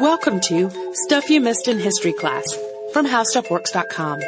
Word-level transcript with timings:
Welcome 0.00 0.40
to 0.40 0.70
Stuff 0.94 1.28
You 1.30 1.40
Missed 1.40 1.68
in 1.68 1.78
History 1.78 2.12
Class 2.12 2.44
from 2.92 3.06
HowStuffWorks.com. 3.06 4.20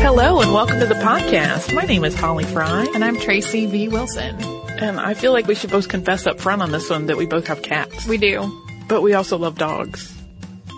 Hello 0.00 0.40
and 0.40 0.52
welcome 0.52 0.78
to 0.80 0.86
the 0.86 0.94
podcast. 0.94 1.74
My 1.74 1.82
name 1.82 2.04
is 2.04 2.14
Holly 2.14 2.44
Fry, 2.44 2.86
And 2.94 3.04
I'm 3.04 3.18
Tracy 3.18 3.66
V. 3.66 3.88
Wilson. 3.88 4.36
and 4.78 4.98
I 5.00 5.14
feel 5.14 5.32
like 5.32 5.46
we 5.46 5.54
should 5.54 5.70
both 5.70 5.88
confess 5.88 6.26
up 6.26 6.38
front 6.40 6.62
on 6.62 6.70
this 6.70 6.88
one 6.90 7.06
that 7.06 7.16
we 7.16 7.26
both 7.26 7.46
have 7.48 7.62
cats, 7.62 8.06
We 8.06 8.18
do. 8.18 8.50
but 8.88 9.02
we 9.02 9.14
also 9.14 9.38
love 9.38 9.56
dogs. 9.58 10.12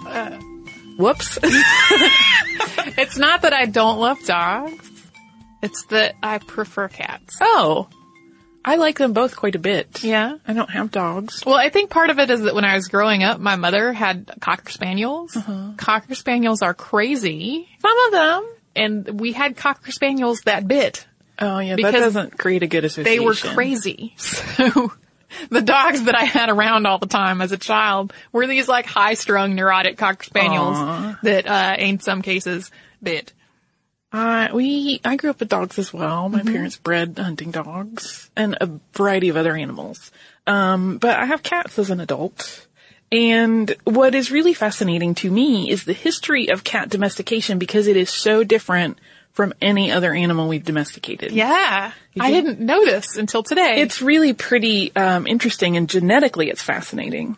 Uh, 0.07 0.31
whoops. 0.99 1.39
It's 2.97 3.17
not 3.17 3.43
that 3.43 3.53
I 3.55 3.65
don't 3.67 3.99
love 3.99 4.19
dogs. 4.27 4.91
It's 5.63 5.85
that 5.87 6.17
I 6.23 6.39
prefer 6.39 6.89
cats. 6.89 7.37
oh, 7.41 7.89
I 8.65 8.77
like 8.77 8.99
them 8.99 9.13
both 9.13 9.37
quite 9.37 9.55
a 9.55 9.59
bit. 9.59 10.05
Yeah. 10.05 10.37
I 10.47 10.53
don't 10.53 10.71
have 10.71 10.91
dogs. 10.91 11.43
Well, 11.47 11.57
I 11.57 11.71
think 11.71 11.91
part 11.91 12.11
of 12.11 12.19
it 12.19 12.31
is 12.31 12.43
that 12.43 12.55
when 12.55 12.65
I 12.65 12.75
was 12.75 12.89
growing 12.89 13.23
up, 13.23 13.41
my 13.41 13.57
mother 13.57 13.93
had 13.93 14.31
cocker 14.41 14.71
spaniels. 14.71 15.37
Cocker 15.77 16.15
spaniels 16.15 16.63
are 16.63 16.75
crazy. 16.75 17.69
Some 17.81 17.99
of 18.07 18.13
them. 18.13 18.47
And 18.77 19.21
we 19.21 19.33
had 19.33 19.57
cocker 19.57 19.91
spaniels 19.93 20.43
that 20.43 20.69
bit. 20.69 21.07
Oh 21.39 21.59
yeah, 21.59 21.77
that 21.77 21.93
doesn't 21.93 22.39
create 22.39 22.63
a 22.63 22.67
good 22.67 22.85
association. 22.85 23.19
They 23.19 23.25
were 23.25 23.35
crazy. 23.35 24.15
So 24.61 24.93
the 25.49 25.63
dogs 25.63 26.03
that 26.03 26.15
I 26.15 26.25
had 26.25 26.49
around 26.51 26.87
all 26.87 26.99
the 26.99 27.07
time 27.07 27.41
as 27.41 27.53
a 27.53 27.57
child 27.57 28.13
were 28.33 28.47
these 28.47 28.69
like 28.69 28.85
high 28.85 29.15
strung 29.15 29.55
neurotic 29.55 29.97
cocker 29.97 30.25
spaniels 30.25 30.77
Aw. 30.77 31.19
that, 31.23 31.47
uh, 31.47 31.77
in 31.79 32.01
some 32.01 32.21
cases 32.21 32.71
bit. 33.03 33.33
Uh, 34.13 34.49
we, 34.53 35.01
I 35.05 35.17
grew 35.17 35.31
up 35.31 35.41
with 35.41 35.49
dogs 35.49 35.79
as 35.79 35.93
well. 35.93 36.29
My 36.29 36.43
parents 36.43 36.77
bred 36.77 37.17
hunting 37.17 37.53
dogs 37.53 38.31
and 38.37 38.57
a 38.61 38.69
variety 38.93 39.29
of 39.29 39.37
other 39.37 39.57
animals. 39.57 40.11
Um, 40.47 40.99
but 40.99 41.17
I 41.17 41.27
have 41.27 41.43
cats 41.43 41.79
as 41.79 41.91
an 41.91 42.01
adult. 42.01 42.67
And 43.13 43.75
what 43.85 44.15
is 44.15 44.31
really 44.31 44.55
fascinating 44.55 45.15
to 45.17 45.31
me 45.31 45.71
is 45.71 45.85
the 45.85 45.93
history 45.93 46.49
of 46.49 46.65
cat 46.65 46.89
domestication 46.89 47.59
because 47.59 47.87
it 47.87 47.97
is 47.97 48.11
so 48.11 48.43
different 48.43 48.99
from 49.33 49.53
any 49.61 49.93
other 49.93 50.13
animal 50.13 50.49
we've 50.49 50.65
domesticated. 50.65 51.31
Yeah. 51.31 51.93
I 52.19 52.31
didn't 52.31 52.61
notice 52.61 53.17
until 53.17 53.45
today. 53.45 53.81
It's 53.81 54.03
really 54.03 54.33
pretty 54.33 54.95
um, 54.97 55.27
interesting 55.27 55.77
and 55.77 55.89
genetically 55.89 56.51
it's 56.51 56.63
fascinating. 56.63 57.37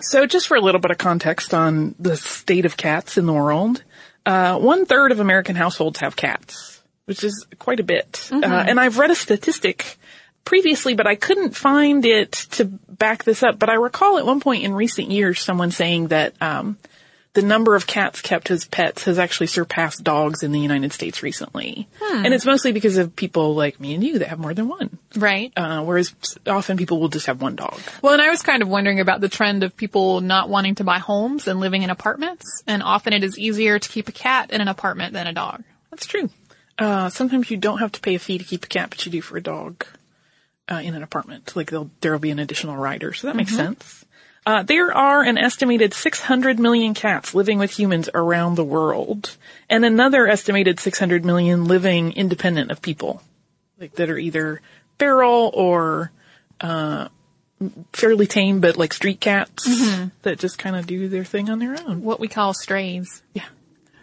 So 0.00 0.26
just 0.26 0.48
for 0.48 0.56
a 0.56 0.60
little 0.60 0.80
bit 0.80 0.90
of 0.90 0.98
context 0.98 1.54
on 1.54 1.94
the 1.98 2.16
state 2.16 2.64
of 2.64 2.76
cats 2.76 3.16
in 3.16 3.26
the 3.26 3.32
world, 3.32 3.82
uh, 4.28 4.58
one 4.58 4.84
third 4.84 5.10
of 5.10 5.20
American 5.20 5.56
households 5.56 6.00
have 6.00 6.14
cats, 6.14 6.82
which 7.06 7.24
is 7.24 7.46
quite 7.58 7.80
a 7.80 7.82
bit. 7.82 8.28
Uh, 8.30 8.44
and 8.44 8.78
I've 8.78 8.98
read 8.98 9.10
a 9.10 9.14
statistic 9.14 9.96
previously, 10.44 10.94
but 10.94 11.06
I 11.06 11.14
couldn't 11.14 11.56
find 11.56 12.04
it 12.04 12.32
to 12.52 12.66
back 12.66 13.24
this 13.24 13.42
up. 13.42 13.58
But 13.58 13.70
I 13.70 13.74
recall 13.74 14.18
at 14.18 14.26
one 14.26 14.40
point 14.40 14.64
in 14.64 14.74
recent 14.74 15.10
years 15.10 15.40
someone 15.40 15.70
saying 15.70 16.08
that 16.08 16.34
um, 16.42 16.76
the 17.38 17.46
number 17.46 17.76
of 17.76 17.86
cats 17.86 18.20
kept 18.20 18.50
as 18.50 18.64
pets 18.64 19.04
has 19.04 19.16
actually 19.16 19.46
surpassed 19.46 20.02
dogs 20.02 20.42
in 20.42 20.50
the 20.50 20.58
United 20.58 20.92
States 20.92 21.22
recently. 21.22 21.88
And 22.02 22.34
it's 22.34 22.44
mostly 22.44 22.72
because 22.72 22.96
of 22.96 23.14
people 23.14 23.54
like 23.54 23.78
me 23.78 23.94
and 23.94 24.02
you 24.02 24.18
that 24.18 24.26
have 24.26 24.40
more 24.40 24.54
than 24.54 24.66
one. 24.66 24.98
right. 25.14 25.52
Uh, 25.56 25.84
whereas 25.84 26.12
often 26.48 26.76
people 26.76 26.98
will 26.98 27.08
just 27.08 27.26
have 27.26 27.40
one 27.40 27.54
dog. 27.54 27.78
Well, 28.02 28.12
and 28.12 28.20
I 28.20 28.28
was 28.30 28.42
kind 28.42 28.60
of 28.60 28.68
wondering 28.68 28.98
about 28.98 29.20
the 29.20 29.28
trend 29.28 29.62
of 29.62 29.76
people 29.76 30.20
not 30.20 30.48
wanting 30.48 30.74
to 30.76 30.84
buy 30.84 30.98
homes 30.98 31.46
and 31.46 31.60
living 31.60 31.82
in 31.82 31.90
apartments. 31.90 32.64
And 32.66 32.82
often 32.82 33.12
it 33.12 33.22
is 33.22 33.38
easier 33.38 33.78
to 33.78 33.88
keep 33.88 34.08
a 34.08 34.12
cat 34.12 34.50
in 34.50 34.60
an 34.60 34.66
apartment 34.66 35.12
than 35.12 35.28
a 35.28 35.32
dog. 35.32 35.62
That's 35.92 36.06
true. 36.06 36.30
Uh, 36.76 37.08
sometimes 37.08 37.52
you 37.52 37.56
don't 37.56 37.78
have 37.78 37.92
to 37.92 38.00
pay 38.00 38.16
a 38.16 38.18
fee 38.18 38.38
to 38.38 38.44
keep 38.44 38.64
a 38.64 38.68
cat, 38.68 38.90
but 38.90 39.06
you 39.06 39.12
do 39.12 39.20
for 39.20 39.36
a 39.36 39.42
dog 39.42 39.86
uh, 40.68 40.80
in 40.82 40.96
an 40.96 41.04
apartment. 41.04 41.54
Like 41.54 41.70
there'll, 41.70 41.92
there'll 42.00 42.18
be 42.18 42.30
an 42.30 42.40
additional 42.40 42.76
rider, 42.76 43.12
so 43.12 43.28
that 43.28 43.36
makes 43.36 43.54
sense. 43.54 44.04
Uh, 44.48 44.62
there 44.62 44.96
are 44.96 45.22
an 45.22 45.36
estimated 45.36 45.92
600 45.92 46.58
million 46.58 46.94
cats 46.94 47.34
living 47.34 47.58
with 47.58 47.78
humans 47.78 48.08
around 48.14 48.54
the 48.54 48.64
world, 48.64 49.36
and 49.68 49.84
another 49.84 50.26
estimated 50.26 50.80
600 50.80 51.22
million 51.22 51.66
living 51.66 52.12
independent 52.12 52.70
of 52.70 52.80
people, 52.80 53.22
like 53.78 53.92
that 53.96 54.08
are 54.08 54.16
either 54.16 54.62
feral 54.98 55.50
or 55.52 56.10
uh, 56.62 57.08
fairly 57.92 58.26
tame, 58.26 58.60
but 58.60 58.78
like 58.78 58.94
street 58.94 59.20
cats 59.20 59.64
that 60.22 60.38
just 60.38 60.56
kind 60.56 60.76
of 60.76 60.86
do 60.86 61.10
their 61.10 61.24
thing 61.24 61.50
on 61.50 61.58
their 61.58 61.76
own. 61.86 62.00
What 62.00 62.18
we 62.18 62.26
call 62.26 62.54
strays. 62.54 63.22
Yeah. 63.34 63.44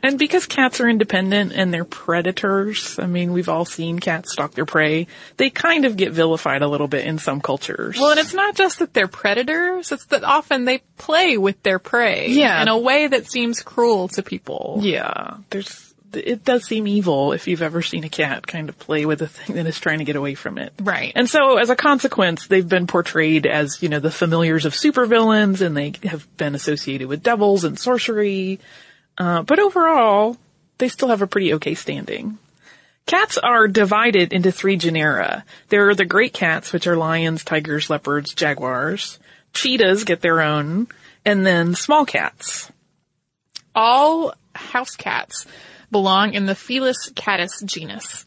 And 0.05 0.19
because 0.19 0.45
cats 0.45 0.79
are 0.81 0.87
independent 0.87 1.53
and 1.53 1.73
they're 1.73 1.83
predators, 1.83 2.99
I 2.99 3.07
mean, 3.07 3.33
we've 3.33 3.49
all 3.49 3.65
seen 3.65 3.97
cats 3.97 4.33
stalk 4.33 4.51
their 4.51 4.65
prey, 4.65 5.07
they 5.37 5.49
kind 5.49 5.83
of 5.85 5.97
get 5.97 6.11
vilified 6.11 6.61
a 6.61 6.67
little 6.67 6.87
bit 6.87 7.07
in 7.07 7.17
some 7.17 7.41
cultures. 7.41 7.97
Well, 7.99 8.11
and 8.11 8.19
it's 8.19 8.35
not 8.35 8.55
just 8.55 8.77
that 8.79 8.93
they're 8.93 9.07
predators, 9.07 9.91
it's 9.91 10.05
that 10.05 10.23
often 10.23 10.65
they 10.65 10.83
play 10.97 11.39
with 11.39 11.61
their 11.63 11.79
prey. 11.79 12.27
Yeah. 12.27 12.61
In 12.61 12.67
a 12.67 12.77
way 12.77 13.07
that 13.07 13.31
seems 13.31 13.63
cruel 13.63 14.07
to 14.09 14.21
people. 14.21 14.77
yeah, 14.81 15.37
there's, 15.49 15.95
it 16.13 16.43
does 16.45 16.65
seem 16.65 16.87
evil 16.87 17.33
if 17.33 17.47
you've 17.47 17.63
ever 17.63 17.81
seen 17.81 18.03
a 18.03 18.09
cat 18.09 18.45
kind 18.45 18.69
of 18.69 18.77
play 18.77 19.07
with 19.07 19.23
a 19.23 19.27
thing 19.27 19.55
that 19.55 19.65
is 19.65 19.79
trying 19.79 19.99
to 19.99 20.05
get 20.05 20.15
away 20.15 20.35
from 20.35 20.59
it. 20.59 20.71
Right. 20.79 21.13
And 21.15 21.27
so 21.27 21.57
as 21.57 21.71
a 21.71 21.75
consequence, 21.75 22.45
they've 22.45 22.69
been 22.69 22.85
portrayed 22.85 23.47
as, 23.47 23.81
you 23.81 23.89
know, 23.89 23.99
the 23.99 24.11
familiars 24.11 24.65
of 24.65 24.73
supervillains 24.73 25.61
and 25.61 25.75
they 25.75 25.93
have 26.07 26.27
been 26.37 26.53
associated 26.53 27.07
with 27.07 27.23
devils 27.23 27.63
and 27.63 27.79
sorcery. 27.79 28.59
Uh, 29.17 29.43
but 29.43 29.59
overall, 29.59 30.37
they 30.77 30.89
still 30.89 31.09
have 31.09 31.21
a 31.21 31.27
pretty 31.27 31.53
okay 31.53 31.75
standing. 31.75 32.37
Cats 33.05 33.37
are 33.37 33.67
divided 33.67 34.33
into 34.33 34.51
three 34.51 34.77
genera. 34.77 35.45
There 35.69 35.89
are 35.89 35.95
the 35.95 36.05
great 36.05 36.33
cats, 36.33 36.73
which 36.73 36.87
are 36.87 36.97
lions, 36.97 37.43
tigers, 37.43 37.89
leopards, 37.89 38.33
jaguars. 38.33 39.19
Cheetahs 39.53 40.03
get 40.03 40.21
their 40.21 40.41
own. 40.41 40.87
And 41.23 41.45
then 41.45 41.75
small 41.75 42.05
cats. 42.05 42.71
All 43.75 44.33
house 44.53 44.95
cats 44.95 45.45
belong 45.91 46.33
in 46.33 46.45
the 46.45 46.55
Felis 46.55 47.11
catus 47.13 47.63
genus. 47.63 48.25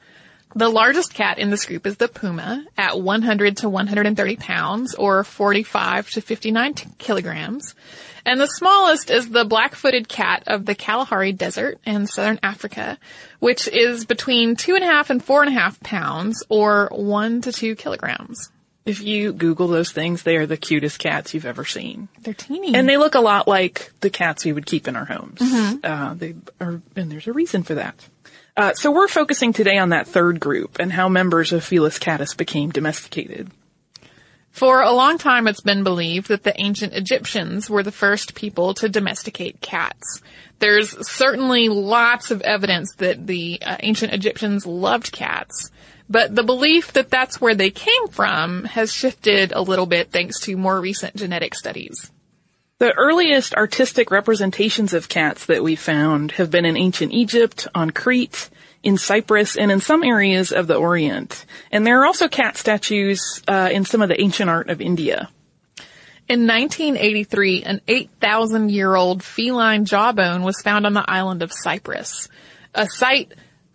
The 0.58 0.68
largest 0.68 1.14
cat 1.14 1.38
in 1.38 1.50
this 1.50 1.66
group 1.66 1.86
is 1.86 1.98
the 1.98 2.08
puma 2.08 2.66
at 2.76 3.00
100 3.00 3.58
to 3.58 3.68
130 3.68 4.34
pounds 4.34 4.92
or 4.96 5.22
45 5.22 6.10
to 6.10 6.20
59 6.20 6.74
kilograms. 6.98 7.76
And 8.26 8.40
the 8.40 8.48
smallest 8.48 9.08
is 9.08 9.28
the 9.28 9.44
black-footed 9.44 10.08
cat 10.08 10.42
of 10.48 10.66
the 10.66 10.74
Kalahari 10.74 11.30
Desert 11.30 11.78
in 11.86 12.08
southern 12.08 12.40
Africa, 12.42 12.98
which 13.38 13.68
is 13.68 14.04
between 14.04 14.56
two 14.56 14.74
and 14.74 14.82
a 14.82 14.88
half 14.88 15.10
and 15.10 15.24
four 15.24 15.44
and 15.44 15.48
a 15.48 15.56
half 15.56 15.78
pounds 15.78 16.42
or 16.48 16.88
one 16.90 17.40
to 17.42 17.52
two 17.52 17.76
kilograms. 17.76 18.50
If 18.84 19.00
you 19.00 19.32
Google 19.34 19.68
those 19.68 19.92
things, 19.92 20.24
they 20.24 20.38
are 20.38 20.46
the 20.46 20.56
cutest 20.56 20.98
cats 20.98 21.34
you've 21.34 21.46
ever 21.46 21.66
seen. 21.66 22.08
They're 22.22 22.34
teeny. 22.34 22.74
And 22.74 22.88
they 22.88 22.96
look 22.96 23.14
a 23.14 23.20
lot 23.20 23.46
like 23.46 23.92
the 24.00 24.10
cats 24.10 24.44
we 24.44 24.52
would 24.52 24.66
keep 24.66 24.88
in 24.88 24.96
our 24.96 25.04
homes. 25.04 25.40
Uh, 25.84 26.14
they 26.14 26.34
are, 26.58 26.80
and 26.96 27.12
there's 27.12 27.28
a 27.28 27.32
reason 27.32 27.62
for 27.62 27.74
that. 27.74 27.94
Uh, 28.58 28.74
so 28.74 28.90
we're 28.90 29.06
focusing 29.06 29.52
today 29.52 29.78
on 29.78 29.90
that 29.90 30.08
third 30.08 30.40
group 30.40 30.80
and 30.80 30.92
how 30.92 31.08
members 31.08 31.52
of 31.52 31.62
Felis 31.62 32.00
catus 32.00 32.36
became 32.36 32.70
domesticated. 32.70 33.52
For 34.50 34.82
a 34.82 34.90
long 34.90 35.16
time, 35.16 35.46
it's 35.46 35.60
been 35.60 35.84
believed 35.84 36.26
that 36.26 36.42
the 36.42 36.60
ancient 36.60 36.92
Egyptians 36.92 37.70
were 37.70 37.84
the 37.84 37.92
first 37.92 38.34
people 38.34 38.74
to 38.74 38.88
domesticate 38.88 39.60
cats. 39.60 40.20
There's 40.58 41.08
certainly 41.08 41.68
lots 41.68 42.32
of 42.32 42.42
evidence 42.42 42.96
that 42.96 43.28
the 43.28 43.60
uh, 43.64 43.76
ancient 43.78 44.12
Egyptians 44.12 44.66
loved 44.66 45.12
cats, 45.12 45.70
but 46.08 46.34
the 46.34 46.42
belief 46.42 46.94
that 46.94 47.10
that's 47.10 47.40
where 47.40 47.54
they 47.54 47.70
came 47.70 48.08
from 48.08 48.64
has 48.64 48.92
shifted 48.92 49.52
a 49.52 49.62
little 49.62 49.86
bit 49.86 50.10
thanks 50.10 50.40
to 50.40 50.56
more 50.56 50.80
recent 50.80 51.14
genetic 51.14 51.54
studies. 51.54 52.10
The 52.80 52.94
earliest 52.94 53.54
artistic 53.54 54.12
representations 54.12 54.92
of 54.92 55.08
cats 55.08 55.46
that 55.46 55.64
we 55.64 55.74
found 55.74 56.30
have 56.32 56.48
been 56.48 56.64
in 56.64 56.76
ancient 56.76 57.12
Egypt, 57.12 57.66
on 57.74 57.90
Crete, 57.90 58.50
in 58.84 58.96
Cyprus, 58.96 59.56
and 59.56 59.72
in 59.72 59.80
some 59.80 60.04
areas 60.04 60.52
of 60.52 60.68
the 60.68 60.76
Orient. 60.76 61.44
And 61.72 61.84
there 61.84 62.00
are 62.00 62.06
also 62.06 62.28
cat 62.28 62.56
statues 62.56 63.42
uh, 63.48 63.68
in 63.72 63.84
some 63.84 64.00
of 64.00 64.08
the 64.08 64.20
ancient 64.20 64.48
art 64.48 64.70
of 64.70 64.80
India. 64.80 65.28
In 66.28 66.46
1983, 66.46 67.64
an 67.64 67.80
8,000 67.88 68.70
year 68.70 68.94
old 68.94 69.24
feline 69.24 69.84
jawbone 69.84 70.44
was 70.44 70.62
found 70.62 70.86
on 70.86 70.92
the 70.92 71.10
island 71.10 71.42
of 71.42 71.52
Cyprus. 71.52 72.28
A 72.76 72.86
site 72.86 73.32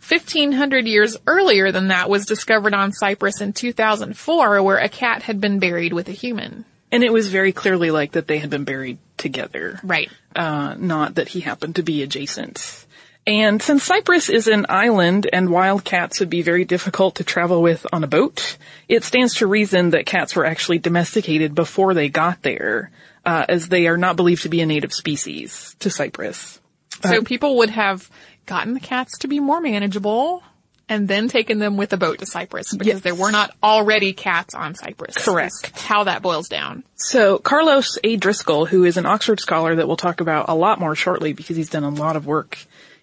1500 0.08 0.88
years 0.88 1.18
earlier 1.28 1.74
than 1.74 1.90
that 1.90 2.10
was 2.10 2.26
discovered 2.26 2.74
on 2.74 2.94
Cyprus 2.94 3.42
in 3.42 3.52
2004 3.52 4.64
where 4.64 4.78
a 4.78 4.88
cat 4.88 5.24
had 5.24 5.42
been 5.42 5.60
buried 5.60 5.92
with 5.92 6.08
a 6.08 6.14
human. 6.14 6.64
And 6.94 7.04
it 7.04 7.12
was 7.12 7.28
very 7.28 7.52
clearly 7.52 7.92
like 7.92 8.14
that 8.14 8.28
they 8.28 8.38
had 8.38 8.50
been 8.50 8.64
buried 8.64 9.00
together. 9.18 9.80
Right. 9.84 10.10
uh, 10.36 10.76
not 10.78 11.16
that 11.16 11.28
he 11.28 11.40
happened 11.42 11.76
to 11.76 11.84
be 11.84 12.04
adjacent. 12.04 12.86
And 13.26 13.62
since 13.62 13.84
Cyprus 13.84 14.30
is 14.30 14.48
an 14.48 14.66
island 14.68 15.30
and 15.32 15.50
wild 15.50 15.84
cats 15.86 16.20
would 16.20 16.30
be 16.30 16.42
very 16.42 16.66
difficult 16.66 17.16
to 17.16 17.24
travel 17.24 17.62
with 17.62 17.86
on 17.94 18.04
a 18.04 18.08
boat, 18.08 18.58
it 18.90 19.04
stands 19.04 19.36
to 19.36 19.48
reason 19.48 19.92
that 19.92 20.06
cats 20.06 20.36
were 20.36 20.46
actually 20.46 20.80
domesticated 20.80 21.56
before 21.56 21.94
they 21.94 22.10
got 22.10 22.42
there, 22.42 22.92
uh, 23.26 23.46
as 23.48 23.70
they 23.70 23.88
are 23.88 23.98
not 23.98 24.18
believed 24.18 24.44
to 24.44 24.50
be 24.50 24.60
a 24.60 24.66
native 24.66 24.92
species 24.94 25.76
to 25.80 25.90
Cyprus. 25.90 26.60
So 27.02 27.22
people 27.22 27.58
would 27.58 27.70
have 27.70 28.10
gotten 28.46 28.74
the 28.74 28.80
cats 28.80 29.20
to 29.20 29.28
be 29.28 29.40
more 29.40 29.62
manageable. 29.62 30.44
And 30.90 31.08
then 31.08 31.28
taken 31.28 31.60
them 31.60 31.78
with 31.78 31.94
a 31.94 31.98
boat 31.98 32.20
to 32.20 32.26
Cyprus 32.26 32.72
because 32.74 32.96
Yes. 32.96 33.02
there 33.02 33.16
were 33.16 33.32
not 33.32 33.56
already 33.64 34.14
cats 34.14 34.54
on 34.54 34.76
Cyprus. 34.76 35.16
Correct. 35.16 35.72
How 35.80 36.04
that 36.04 36.22
boils 36.22 36.50
down. 36.50 36.84
So 36.96 37.38
Carlos 37.38 37.98
A. 38.04 38.16
Driscoll, 38.18 38.66
who 38.66 38.84
is 38.84 38.98
an 38.98 39.06
Oxford 39.06 39.40
scholar 39.40 39.76
that 39.76 39.88
we'll 39.88 39.98
talk 39.98 40.22
about 40.22 40.46
a 40.50 40.56
lot 40.56 40.80
more 40.80 40.96
shortly 40.96 41.34
because 41.34 41.56
he's 41.56 41.70
done 41.70 41.84
a 41.84 41.90
lot 41.90 42.16
of 42.16 42.26
work 42.26 42.58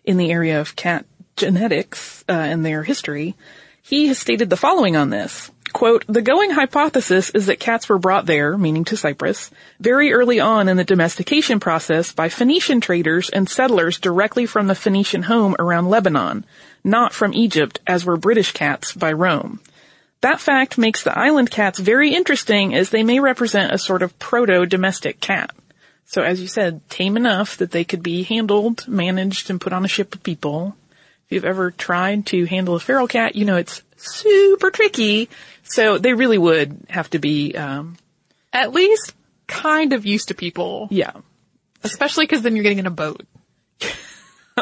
in 0.05 0.17
the 0.17 0.31
area 0.31 0.61
of 0.61 0.77
cat 0.77 1.07
genetics 1.37 2.25
uh, 2.29 2.33
and 2.33 2.65
their 2.65 2.83
history, 2.83 3.35
he 3.83 4.09
has 4.09 4.19
stated 4.19 4.51
the 4.51 4.57
following 4.57 4.97
on 4.97 5.11
this. 5.11 5.51
Quote, 5.73 6.05
the 6.09 6.21
going 6.21 6.51
hypothesis 6.51 7.31
is 7.31 7.47
that 7.47 7.61
cats 7.61 7.89
were 7.89 7.99
brought 7.99 8.27
there, 8.27 8.59
meaning 8.59 8.85
to 8.87 8.97
Cyprus, 8.97 9.51
very 9.79 10.13
early 10.13 10.41
on 10.41 10.69
in 10.69 10.77
the 10.77 10.85
domestication 10.85 11.61
process 11.61 12.13
by 12.13 12.29
Phoenician 12.29 12.81
traders 12.81 13.31
and 13.31 13.49
settlers 13.49 13.99
directly 14.01 14.47
from 14.47 14.67
the 14.67 14.75
Phoenician 14.75 15.23
home 15.23 15.55
around 15.61 15.89
Lebanon, 15.89 16.45
not 16.85 17.13
from 17.13 17.35
Egypt 17.35 17.81
as 17.87 18.05
were 18.05 18.17
British 18.17 18.53
cats 18.53 18.93
by 18.93 19.13
Rome. 19.13 19.61
That 20.21 20.41
fact 20.41 20.77
makes 20.77 21.03
the 21.03 21.19
island 21.19 21.51
cats 21.51 21.79
very 21.79 22.15
interesting 22.15 22.75
as 22.75 22.91
they 22.91 23.03
may 23.03 23.21
represent 23.21 23.73
a 23.73 23.79
sort 23.79 24.03
of 24.03 24.19
proto-domestic 24.19 25.21
cat. 25.21 25.55
So 26.05 26.23
as 26.23 26.41
you 26.41 26.49
said, 26.49 26.89
tame 26.91 27.17
enough 27.17 27.57
that 27.59 27.71
they 27.71 27.85
could 27.85 28.03
be 28.03 28.25
handled, 28.25 28.87
managed, 28.89 29.49
and 29.49 29.61
put 29.61 29.73
on 29.73 29.85
a 29.85 29.89
ship 29.89 30.11
with 30.11 30.23
people. 30.23 30.77
If 31.27 31.33
you've 31.33 31.45
ever 31.45 31.71
tried 31.71 32.27
to 32.27 32.45
handle 32.45 32.75
a 32.75 32.81
feral 32.81 33.07
cat, 33.07 33.37
you 33.37 33.45
know 33.45 33.57
it's 33.57 33.83
super 33.97 34.71
tricky. 34.71 35.31
So 35.63 35.99
they 35.99 36.13
really 36.13 36.39
would 36.39 36.87
have 36.89 37.09
to 37.11 37.19
be, 37.19 37.55
um, 37.55 37.97
At 38.53 38.73
least 38.73 39.15
kind 39.47 39.93
of 39.93 40.05
used 40.05 40.29
to 40.29 40.35
people, 40.35 40.89
yeah. 40.91 41.13
especially 41.85 42.27
because 42.27 42.43
then 42.43 42.57
you're 42.57 42.65
getting 42.65 42.81
in 42.81 42.87
a 42.87 42.91
boat. 42.91 43.25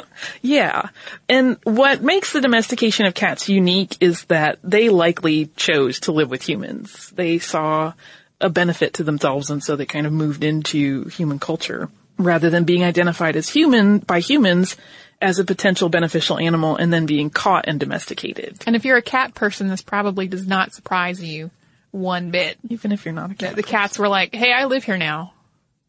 Yeah. 0.43 0.89
And 1.29 1.59
what 1.65 2.03
makes 2.03 2.33
the 2.33 2.41
domestication 2.41 3.07
of 3.07 3.15
cats 3.15 3.49
unique 3.49 3.97
is 4.01 4.25
that 4.25 4.59
they 4.63 4.89
likely 4.89 5.47
chose 5.57 6.01
to 6.01 6.13
live 6.13 6.31
with 6.31 6.49
humans. 6.49 7.11
They 7.15 7.39
saw 7.39 7.93
a 8.41 8.49
benefit 8.49 8.95
to 8.95 9.05
themselves 9.05 9.51
and 9.51 9.63
so 9.63 9.77
they 9.77 9.87
kind 9.87 10.07
of 10.07 10.13
moved 10.13 10.45
into 10.45 11.05
human 11.05 11.39
culture 11.39 11.89
rather 12.19 12.51
than 12.51 12.65
being 12.65 12.85
identified 12.85 13.37
as 13.37 13.49
human 13.49 13.99
by 13.99 14.21
humans 14.21 14.77
as 15.21 15.39
a 15.39 15.45
potential 15.45 15.89
beneficial 15.89 16.39
animal 16.39 16.77
and 16.77 16.93
then 16.93 17.07
being 17.07 17.31
caught 17.31 17.65
and 17.67 17.81
domesticated. 17.81 18.63
And 18.67 18.77
if 18.77 18.85
you're 18.85 18.97
a 18.97 19.03
cat 19.03 19.35
person, 19.35 19.69
this 19.69 19.83
probably 19.83 20.29
does 20.29 20.47
not 20.47 20.73
surprise 20.73 21.23
you 21.23 21.51
one 21.91 22.31
bit. 22.31 22.59
Even 22.69 22.93
if 22.93 23.05
you're 23.05 23.15
not 23.15 23.33
a 23.33 23.35
cat. 23.35 23.57
The 23.57 23.63
cats 23.63 23.99
were 23.99 24.09
like, 24.09 24.35
hey, 24.35 24.53
I 24.53 24.67
live 24.67 24.85
here 24.85 24.99
now. 24.99 25.33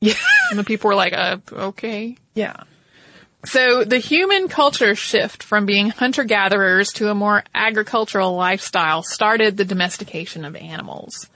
Yeah. 0.02 0.14
And 0.50 0.60
the 0.60 0.64
people 0.64 0.88
were 0.90 0.96
like, 0.96 1.14
uh, 1.14 1.38
okay. 1.52 2.18
Yeah. 2.34 2.64
So 3.46 3.84
the 3.86 4.00
human 4.00 4.50
culture 4.50 4.96
shift 4.96 5.44
from 5.44 5.66
being 5.66 5.90
hunter-gatherers 5.90 6.92
to 6.94 7.10
a 7.10 7.16
more 7.16 7.44
agricultural 7.56 8.36
lifestyle 8.36 9.02
started 9.02 9.56
the 9.56 9.66
domestication 9.66 10.44
of 10.44 10.56
animals. 10.56 11.30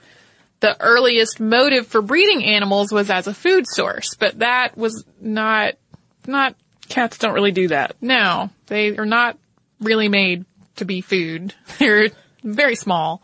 The 0.60 0.78
earliest 0.80 1.40
motive 1.40 1.86
for 1.86 2.02
breeding 2.02 2.44
animals 2.44 2.92
was 2.92 3.10
as 3.10 3.26
a 3.26 3.34
food 3.34 3.64
source, 3.66 4.14
but 4.14 4.40
that 4.40 4.76
was 4.76 5.04
not, 5.20 5.74
not, 6.26 6.54
Cats 6.88 7.18
don't 7.18 7.34
really 7.34 7.52
do 7.52 7.68
that. 7.68 7.96
no, 8.02 8.50
they 8.66 8.96
are 8.96 9.06
not 9.06 9.38
really 9.80 10.08
made 10.08 10.44
to 10.76 10.84
be 10.84 11.00
food. 11.00 11.54
They're 11.78 12.10
very 12.42 12.76
small, 12.76 13.22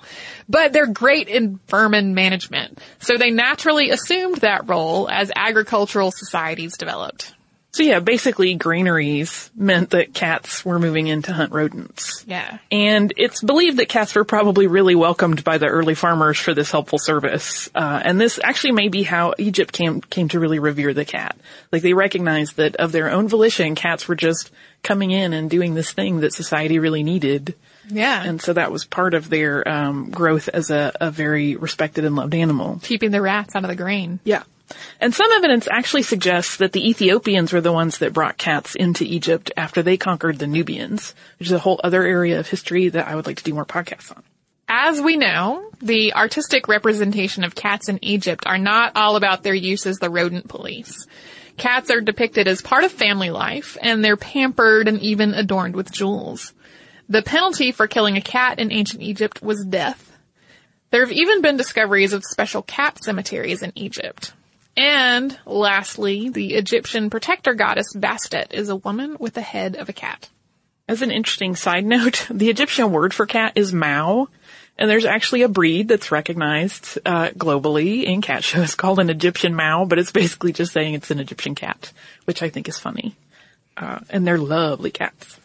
but 0.49 0.73
they're 0.73 0.87
great 0.87 1.29
in 1.29 1.61
vermin 1.69 2.15
management. 2.15 2.81
So 3.01 3.19
they 3.19 3.31
naturally 3.31 3.91
assumed 3.91 4.39
that 4.39 4.67
role 4.67 5.11
as 5.11 5.31
agricultural 5.37 6.11
societies 6.11 6.79
developed. 6.79 7.35
So 7.73 7.85
yeah, 7.85 8.01
basically 8.01 8.55
granaries 8.55 9.49
meant 9.55 9.91
that 9.91 10.13
cats 10.13 10.65
were 10.65 10.81
moving 10.81 11.07
in 11.07 11.23
to 11.23 11.33
hunt 11.33 11.53
rodents. 11.53 12.25
Yeah. 12.27 12.59
And 12.73 13.13
it's 13.17 13.41
believed 13.41 13.79
that 13.79 13.89
cats 13.89 14.15
were 14.15 14.25
probably 14.25 14.67
really 14.67 14.97
welcomed 14.97 15.45
by 15.45 15.59
the 15.59 15.67
early 15.67 15.95
farmers 15.95 16.37
for 16.39 16.53
this 16.53 16.73
helpful 16.73 16.99
service. 16.99 17.71
Uh, 17.73 18.03
and 18.05 18.21
this 18.21 18.41
actually 18.43 18.73
may 18.73 18.89
be 18.89 19.05
how 19.05 19.35
Egypt 19.39 19.73
came, 19.73 20.01
came 20.01 20.29
to 20.31 20.41
really 20.41 20.59
revere 20.59 20.93
the 20.93 21.05
cat. 21.05 21.37
Like 21.71 21.83
they 21.83 21.93
recognized 21.93 22.57
that 22.57 22.75
of 22.77 22.91
their 22.91 23.09
own 23.09 23.29
volition, 23.29 23.77
cats 23.77 24.09
were 24.09 24.17
just 24.17 24.51
coming 24.83 25.13
in 25.13 25.33
and 25.33 25.49
doing 25.49 25.75
this 25.75 25.93
thing 25.93 26.21
that 26.21 26.33
society 26.33 26.81
really 26.81 27.05
needed. 27.05 27.55
Yeah. 27.89 28.23
And 28.25 28.43
so 28.43 28.53
that 28.53 28.73
was 28.73 28.85
part 28.85 29.15
of 29.15 29.31
their, 29.31 29.67
um, 29.69 30.11
growth 30.11 30.49
as 30.49 30.71
a, 30.71 30.93
a 31.01 31.11
very 31.13 31.55
respected 31.55 32.05
and 32.05 32.17
loved 32.17 32.35
animal. 32.35 32.81
keeping 32.83 33.13
the 33.13 33.23
rats 33.23 33.55
out 33.55 33.63
of 33.63 33.69
the 33.71 33.77
grain. 33.77 34.19
Yeah. 34.25 34.43
And 35.01 35.15
some 35.15 35.31
evidence 35.33 35.69
actually 35.71 36.03
suggests 36.03 36.57
that 36.57 36.73
the 36.73 36.89
Ethiopians 36.89 37.53
were 37.53 37.61
the 37.61 37.73
ones 37.73 37.99
that 37.99 38.13
brought 38.13 38.39
cats 38.39 38.75
into 38.75 39.05
Egypt 39.05 39.51
after 39.57 39.83
they 39.83 39.97
conquered 39.97 40.39
the 40.39 40.47
Nubians, 40.47 41.15
which 41.39 41.49
is 41.49 41.53
a 41.53 41.59
whole 41.59 41.81
other 41.83 42.03
area 42.03 42.39
of 42.39 42.49
history 42.49 42.89
that 42.89 43.09
I 43.09 43.15
would 43.15 43.27
like 43.27 43.39
to 43.39 43.45
do 43.45 43.55
more 43.55 43.65
podcasts 43.65 44.15
on. 44.15 44.23
As 44.69 45.01
we 45.01 45.17
know, 45.17 45.69
the 45.81 46.15
artistic 46.15 46.69
representation 46.69 47.43
of 47.43 47.57
cats 47.57 47.89
in 47.89 47.99
Egypt 48.05 48.45
are 48.47 48.59
not 48.59 48.93
all 48.95 49.17
about 49.17 49.43
their 49.43 49.55
use 49.55 49.85
as 49.85 49.99
the 49.99 50.11
rodent 50.11 50.49
police. 50.49 51.07
Cats 51.57 51.91
are 51.91 52.01
depicted 52.01 52.47
as 52.47 52.63
part 52.63 52.85
of 52.85 52.93
family 52.93 53.31
life, 53.31 53.77
and 53.83 54.05
they're 54.05 54.17
pampered 54.17 54.87
and 54.87 55.01
even 55.01 55.35
adorned 55.35 55.75
with 55.75 55.91
jewels. 55.91 56.55
The 57.09 57.23
penalty 57.23 57.73
for 57.73 57.89
killing 57.89 58.17
a 58.17 58.23
cat 58.23 58.61
in 58.61 58.71
ancient 58.71 59.03
Egypt 59.03 59.43
was 59.43 59.65
death. 59.65 60.17
There 60.91 61.05
have 61.05 61.13
even 61.13 61.43
been 61.43 61.57
discoveries 61.57 62.13
of 62.13 62.25
special 62.25 62.63
cat 62.63 63.03
cemeteries 63.03 63.63
in 63.63 63.73
Egypt. 63.75 64.33
And 64.77 65.39
lastly, 65.47 66.29
the 66.29 66.55
Egyptian 66.55 67.11
protector 67.11 67.55
goddess 67.55 67.95
Bastet 67.95 68.53
is 68.53 68.69
a 68.69 68.77
woman 68.77 69.17
with 69.19 69.35
the 69.35 69.41
head 69.41 69.77
of 69.77 69.89
a 69.89 69.93
cat. 69.93 70.29
As 70.89 71.03
an 71.03 71.11
interesting 71.11 71.57
side 71.57 71.85
note, 71.85 72.27
the 72.31 72.51
Egyptian 72.51 72.91
word 72.91 73.13
for 73.13 73.27
cat 73.27 73.53
is 73.57 73.73
Mau, 73.73 74.29
and 74.79 74.89
there's 74.89 75.05
actually 75.05 75.43
a 75.43 75.49
breed 75.49 75.89
that's 75.89 76.11
recognized 76.11 76.99
uh, 77.05 77.29
globally 77.29 78.05
in 78.05 78.23
cat 78.23 78.43
shows 78.43 78.75
called 78.77 78.99
an 78.99 79.11
Egyptian 79.11 79.55
Mau, 79.55 79.85
but 79.85 79.99
it's 79.99 80.13
basically 80.13 80.53
just 80.53 80.73
saying 80.73 80.95
it's 80.95 81.11
an 81.11 81.21
Egyptian 81.21 81.55
cat, 81.55 81.93
which 82.25 82.43
I 82.43 82.49
think 82.49 82.69
is 82.69 82.79
funny. 82.79 83.15
Uh, 83.77 84.01
and 84.11 84.27
they're 84.27 84.39
lovely 84.39 84.91
cats. 84.91 85.39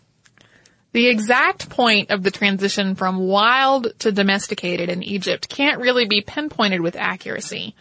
The 0.94 1.08
exact 1.08 1.70
point 1.70 2.10
of 2.10 2.24
the 2.24 2.32
transition 2.32 2.96
from 2.96 3.20
wild 3.20 4.00
to 4.00 4.14
domesticated 4.14 4.88
in 4.88 5.04
Egypt 5.04 5.50
can't 5.50 5.82
really 5.82 6.06
be 6.06 6.22
pinpointed 6.22 6.80
with 6.80 6.96
accuracy. 6.96 7.76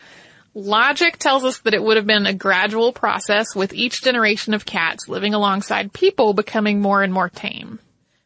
Logic 0.54 1.18
tells 1.18 1.44
us 1.44 1.58
that 1.60 1.74
it 1.74 1.82
would 1.82 1.96
have 1.96 2.06
been 2.06 2.26
a 2.26 2.32
gradual 2.32 2.92
process 2.92 3.56
with 3.56 3.74
each 3.74 4.02
generation 4.02 4.54
of 4.54 4.64
cats 4.64 5.08
living 5.08 5.34
alongside 5.34 5.92
people 5.92 6.32
becoming 6.32 6.80
more 6.80 7.02
and 7.02 7.12
more 7.12 7.28
tame. 7.28 7.80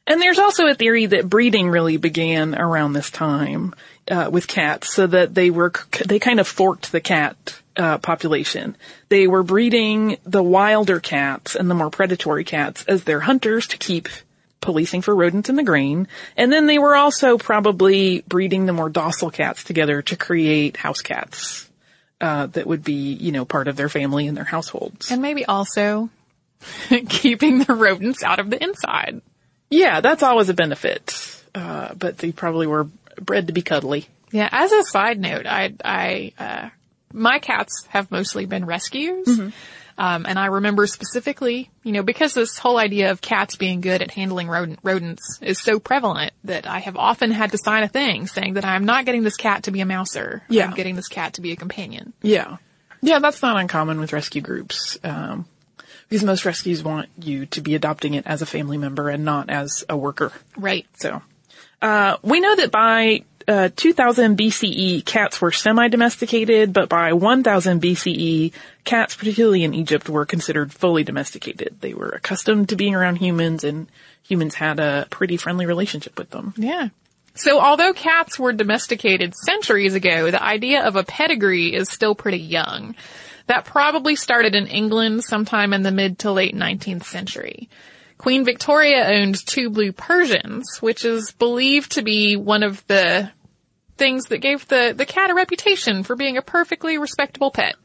And 0.07 0.21
there's 0.21 0.39
also 0.39 0.67
a 0.67 0.75
theory 0.75 1.07
that 1.07 1.29
breeding 1.29 1.71
really 1.71 1.97
began 1.97 2.55
around 2.55 2.93
this 2.93 3.11
time 3.11 3.75
uh, 4.11 4.29
with 4.31 4.47
cats, 4.47 4.93
so 4.93 5.07
that 5.07 5.35
they 5.35 5.51
were 5.51 5.73
they 6.07 6.19
kind 6.19 6.41
of 6.41 6.47
forked 6.47 6.93
the 6.93 7.01
cat 7.01 7.61
uh, 7.77 7.99
population. 7.99 8.77
They 9.09 9.27
were 9.27 9.43
breeding 9.43 10.19
the 10.25 10.43
wilder 10.43 11.01
cats 11.01 11.57
and 11.57 11.71
the 11.71 11.75
more 11.75 11.91
predatory 11.91 12.45
cats 12.45 12.85
as 12.89 13.05
their 13.05 13.21
hunters 13.21 13.69
to 13.69 13.79
keep 13.79 14.09
policing 14.61 15.03
for 15.03 15.15
rodents 15.15 15.49
in 15.49 15.57
the 15.57 15.63
grain, 15.63 16.09
and 16.37 16.53
then 16.53 16.67
they 16.67 16.79
were 16.79 16.97
also 16.97 17.39
probably 17.39 18.23
breeding 18.29 18.67
the 18.67 18.73
more 18.73 18.91
docile 18.91 19.31
cats 19.31 19.65
together 19.65 20.03
to 20.03 20.17
create 20.17 20.77
house 20.77 21.01
cats 21.01 21.68
uh, 22.21 22.47
that 22.47 22.67
would 22.67 22.85
be 22.85 23.13
you 23.15 23.33
know 23.33 23.45
part 23.45 23.69
of 23.69 23.77
their 23.77 23.89
family 23.89 24.27
and 24.27 24.37
their 24.37 24.45
households. 24.45 25.11
And 25.11 25.23
maybe 25.23 25.45
also 25.45 26.11
keeping 27.09 27.61
the 27.61 27.75
rodents 27.75 28.23
out 28.23 28.39
of 28.39 28.51
the 28.51 28.63
inside. 28.63 29.23
Yeah, 29.71 30.01
that's 30.01 30.23
always 30.23 30.49
a 30.49 30.55
benefit, 30.55 31.43
uh, 31.55 31.95
but 31.95 32.19
they 32.19 32.33
probably 32.33 32.67
were 32.67 32.89
bred 33.21 33.49
to 33.49 33.53
be 33.53 33.63
cuddly. 33.63 34.09
Yeah, 34.31 34.49
as 34.51 34.73
a 34.73 34.85
side 34.85 35.19
note, 35.19 35.47
I, 35.47 35.75
I, 35.85 36.33
uh, 36.39 36.69
my 37.13 37.39
cats 37.39 37.87
have 37.89 38.11
mostly 38.11 38.47
been 38.47 38.65
rescues. 38.67 39.27
Um, 39.99 40.27
and 40.27 40.39
I 40.39 40.47
remember 40.47 40.87
specifically, 40.87 41.71
you 41.83 41.91
know, 41.91 42.05
because 42.05 42.33
this 42.33 42.57
whole 42.57 42.79
idea 42.79 43.11
of 43.11 43.21
cats 43.21 43.57
being 43.57 43.81
good 43.81 44.01
at 44.01 44.13
handling 44.13 44.49
rodent, 44.49 44.79
rodents 44.85 45.41
is 45.43 45.61
so 45.61 45.81
prevalent 45.81 46.33
that 46.45 46.69
I 46.69 46.79
have 46.79 46.97
often 46.97 47.33
had 47.33 47.51
to 47.51 47.59
sign 47.59 47.83
a 47.83 47.89
thing 47.89 48.29
saying 48.29 48.55
that 48.55 48.65
I'm 48.65 48.85
not 48.85 49.07
getting 49.07 49.25
this 49.25 49.37
cat 49.37 49.65
to 49.65 49.73
be 49.73 49.81
a 49.81 49.87
mouser. 49.87 50.45
Yeah. 50.49 50.67
I'm 50.67 50.75
getting 50.75 50.95
this 50.95 51.09
cat 51.09 51.35
to 51.35 51.41
be 51.41 51.51
a 51.51 51.57
companion. 51.57 52.13
Yeah. 52.23 52.59
Yeah, 53.03 53.19
that's 53.19 53.43
not 53.43 53.57
uncommon 53.57 53.99
with 53.99 54.13
rescue 54.13 54.41
groups. 54.41 54.99
Um, 55.03 55.47
because 56.09 56.25
most 56.25 56.45
rescues 56.45 56.83
want 56.83 57.09
you 57.21 57.47
to 57.47 57.61
be 57.61 57.75
adopting 57.75 58.15
it 58.15 58.27
as 58.27 58.41
a 58.41 58.47
family 58.47 58.79
member 58.79 59.11
and 59.11 59.25
not 59.25 59.51
as 59.51 59.85
a 59.89 59.97
worker. 59.97 60.33
Right. 60.57 60.87
So, 60.95 61.21
uh, 61.83 62.17
we 62.23 62.41
know 62.41 62.57
that 62.57 62.71
by, 62.71 63.25
uh, 63.49 63.71
2000 63.75 64.39
BCE, 64.39 65.05
cats 65.05 65.41
were 65.41 65.51
semi-domesticated, 65.51 66.73
but 66.73 66.91
by 66.91 67.15
1000 67.15 67.81
BCE, 67.81 68.53
cats, 68.85 69.17
particularly 69.17 69.65
in 69.65 69.73
Egypt, 69.73 70.09
were 70.09 70.27
considered 70.27 70.73
fully 70.73 71.03
domesticated. 71.03 71.77
They 71.81 71.95
were 71.95 72.11
accustomed 72.11 72.69
to 72.69 72.77
being 72.77 72.95
around 72.95 73.17
humans 73.17 73.65
and 73.65 73.89
humans 74.23 74.55
had 74.55 74.79
a 74.79 75.07
pretty 75.09 75.39
friendly 75.39 75.65
relationship 75.65 76.19
with 76.19 76.29
them. 76.31 76.53
Yeah. 76.57 76.89
So 77.35 77.61
although 77.61 77.93
cats 77.95 78.39
were 78.39 78.53
domesticated 78.53 79.35
centuries 79.35 79.95
ago, 79.95 80.31
the 80.31 80.43
idea 80.43 80.85
of 80.85 80.97
a 80.97 81.05
pedigree 81.05 81.75
is 81.75 81.89
still 81.89 82.15
pretty 82.15 82.39
young. 82.39 82.95
That 83.47 83.65
probably 83.65 84.17
started 84.17 84.55
in 84.55 84.67
England 84.67 85.25
sometime 85.25 85.73
in 85.73 85.83
the 85.83 85.91
mid 85.91 86.19
to 86.21 86.33
late 86.33 86.55
19th 86.55 87.05
century. 87.05 87.71
Queen 88.19 88.45
Victoria 88.45 89.07
owned 89.07 89.37
two 89.47 89.71
blue 89.71 89.93
Persians, 89.93 90.79
which 90.81 91.05
is 91.05 91.31
believed 91.31 91.93
to 91.93 92.03
be 92.03 92.37
one 92.37 92.65
of 92.65 92.85
the 92.89 93.31
things 93.99 94.27
that 94.27 94.39
gave 94.39 94.67
the, 94.69 94.95
the 94.97 95.07
cat 95.07 95.31
a 95.31 95.35
reputation 95.35 96.03
for 96.03 96.17
being 96.17 96.37
a 96.37 96.43
perfectly 96.43 96.97
respectable 96.99 97.51
pet. 97.51 97.77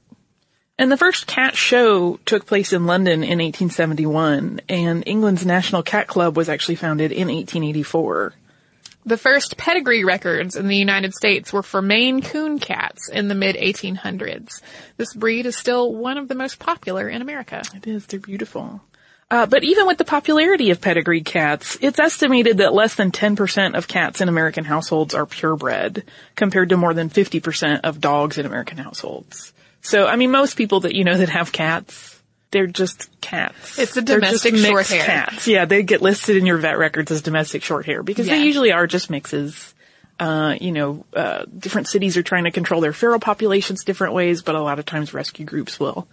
And 0.77 0.91
the 0.91 0.97
first 0.97 1.27
cat 1.27 1.55
show 1.55 2.17
took 2.25 2.45
place 2.45 2.73
in 2.73 2.85
London 2.85 3.23
in 3.23 3.39
1871, 3.39 4.61
and 4.67 5.03
England's 5.05 5.45
National 5.45 5.83
Cat 5.83 6.07
Club 6.07 6.35
was 6.35 6.49
actually 6.49 6.75
founded 6.75 7.11
in 7.11 7.27
1884. 7.27 8.33
The 9.05 9.17
first 9.17 9.57
pedigree 9.57 10.03
records 10.05 10.55
in 10.55 10.67
the 10.67 10.77
United 10.77 11.13
States 11.13 11.51
were 11.51 11.61
for 11.61 11.81
Maine 11.81 12.21
Coon 12.21 12.57
cats 12.57 13.09
in 13.09 13.27
the 13.27 13.35
mid 13.35 13.55
1800s. 13.57 14.61
This 14.97 15.13
breed 15.13 15.45
is 15.45 15.57
still 15.57 15.93
one 15.93 16.17
of 16.17 16.27
the 16.27 16.35
most 16.35 16.57
popular 16.57 17.09
in 17.09 17.21
America. 17.21 17.61
It 17.75 17.85
is, 17.85 18.05
they're 18.05 18.19
beautiful. 18.19 18.81
Uh, 19.33 19.47
but 19.47 19.63
even 19.63 19.87
with 19.87 19.97
the 19.97 20.05
popularity 20.05 20.69
of 20.69 20.79
pedigree 20.79 21.21
cats, 21.21 21.75
it's 21.81 21.97
estimated 21.97 22.59
that 22.59 22.71
less 22.71 22.93
than 22.93 23.11
10% 23.11 23.75
of 23.75 23.87
cats 23.87 24.21
in 24.21 24.29
American 24.29 24.63
households 24.63 25.15
are 25.15 25.25
purebred, 25.25 26.03
compared 26.35 26.69
to 26.69 26.77
more 26.77 26.93
than 26.93 27.09
50% 27.09 27.79
of 27.83 27.99
dogs 27.99 28.37
in 28.37 28.45
American 28.45 28.77
households. 28.77 29.51
So, 29.81 30.05
I 30.05 30.17
mean, 30.17 30.29
most 30.29 30.55
people 30.55 30.81
that 30.81 30.93
you 30.93 31.03
know 31.03 31.17
that 31.17 31.29
have 31.29 31.51
cats, 31.51 32.21
they're 32.51 32.67
just 32.67 33.09
cats. 33.21 33.79
It's 33.79 33.97
a 33.97 34.03
domestic 34.03 34.55
short 34.55 34.85
hair. 34.85 35.03
Cats. 35.03 35.47
Yeah, 35.47 35.65
they 35.65 35.81
get 35.81 36.03
listed 36.03 36.37
in 36.37 36.45
your 36.45 36.57
vet 36.57 36.77
records 36.77 37.09
as 37.09 37.23
domestic 37.23 37.63
short 37.63 37.87
hair 37.87 38.03
because 38.03 38.27
Yeah. 38.27 38.35
they 38.35 38.43
usually 38.43 38.71
are 38.71 38.85
just 38.85 39.09
mixes. 39.09 39.73
Uh, 40.19 40.53
you 40.61 40.71
know, 40.71 41.07
uh, 41.15 41.45
different 41.57 41.87
cities 41.87 42.17
are 42.17 42.23
trying 42.23 42.43
to 42.43 42.51
control 42.51 42.81
their 42.81 42.93
feral 42.93 43.17
populations 43.19 43.83
different 43.83 44.13
ways, 44.13 44.43
but 44.43 44.53
a 44.53 44.61
lot 44.61 44.77
of 44.77 44.85
times 44.85 45.11
rescue 45.11 45.43
groups 45.43 45.79
will 45.79 46.07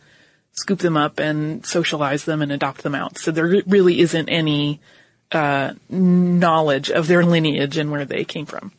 scoop 0.60 0.78
them 0.78 0.96
up 0.96 1.18
and 1.18 1.64
socialize 1.66 2.24
them 2.24 2.42
and 2.42 2.52
adopt 2.52 2.82
them 2.82 2.94
out. 2.94 3.18
So 3.18 3.30
there 3.30 3.62
really 3.66 4.00
isn't 4.00 4.28
any, 4.28 4.80
uh, 5.32 5.74
knowledge 5.88 6.90
of 6.90 7.06
their 7.06 7.24
lineage 7.24 7.76
and 7.76 7.90
where 7.90 8.04
they 8.04 8.24
came 8.24 8.46
from. 8.46 8.72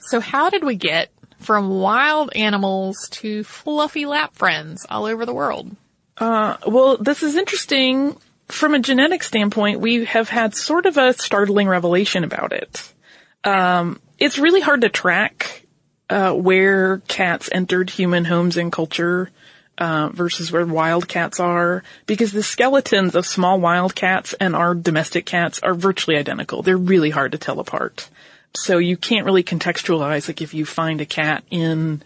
So 0.00 0.20
how 0.20 0.50
did 0.50 0.64
we 0.64 0.76
get 0.76 1.10
from 1.38 1.80
wild 1.80 2.32
animals 2.34 3.08
to 3.12 3.44
fluffy 3.44 4.06
lap 4.06 4.34
friends 4.34 4.86
all 4.88 5.06
over 5.06 5.24
the 5.24 5.34
world? 5.34 5.76
Well, 6.66 6.98
this 6.98 7.22
is 7.22 7.36
interesting. 7.36 8.16
From 8.48 8.74
a 8.74 8.78
genetic 8.78 9.22
standpoint, 9.22 9.80
we 9.80 10.04
have 10.04 10.28
had 10.28 10.54
sort 10.54 10.86
of 10.86 10.98
a 10.98 11.12
startling 11.14 11.68
revelation 11.68 12.24
about 12.24 12.52
it. 12.52 12.92
Um, 13.44 14.00
it's 14.18 14.38
really 14.38 14.60
hard 14.60 14.82
to 14.82 14.88
track 14.88 15.64
uh, 16.10 16.32
where 16.32 16.98
cats 17.08 17.48
entered 17.52 17.88
human 17.88 18.24
homes 18.24 18.56
and 18.56 18.70
culture 18.70 19.30
uh, 19.80 20.10
versus 20.12 20.52
where 20.52 20.66
wild 20.66 21.08
cats 21.08 21.40
are, 21.40 21.82
because 22.06 22.32
the 22.32 22.42
skeletons 22.42 23.14
of 23.14 23.26
small 23.26 23.58
wild 23.58 23.94
cats 23.94 24.34
and 24.34 24.54
our 24.54 24.74
domestic 24.74 25.24
cats 25.24 25.58
are 25.60 25.74
virtually 25.74 26.18
identical. 26.18 26.62
They're 26.62 26.76
really 26.76 27.10
hard 27.10 27.32
to 27.32 27.38
tell 27.38 27.58
apart. 27.58 28.08
So 28.54 28.78
you 28.78 28.96
can't 28.96 29.24
really 29.24 29.42
contextualize, 29.42 30.28
like 30.28 30.42
if 30.42 30.52
you 30.52 30.66
find 30.66 31.00
a 31.00 31.06
cat 31.06 31.44
in 31.50 32.02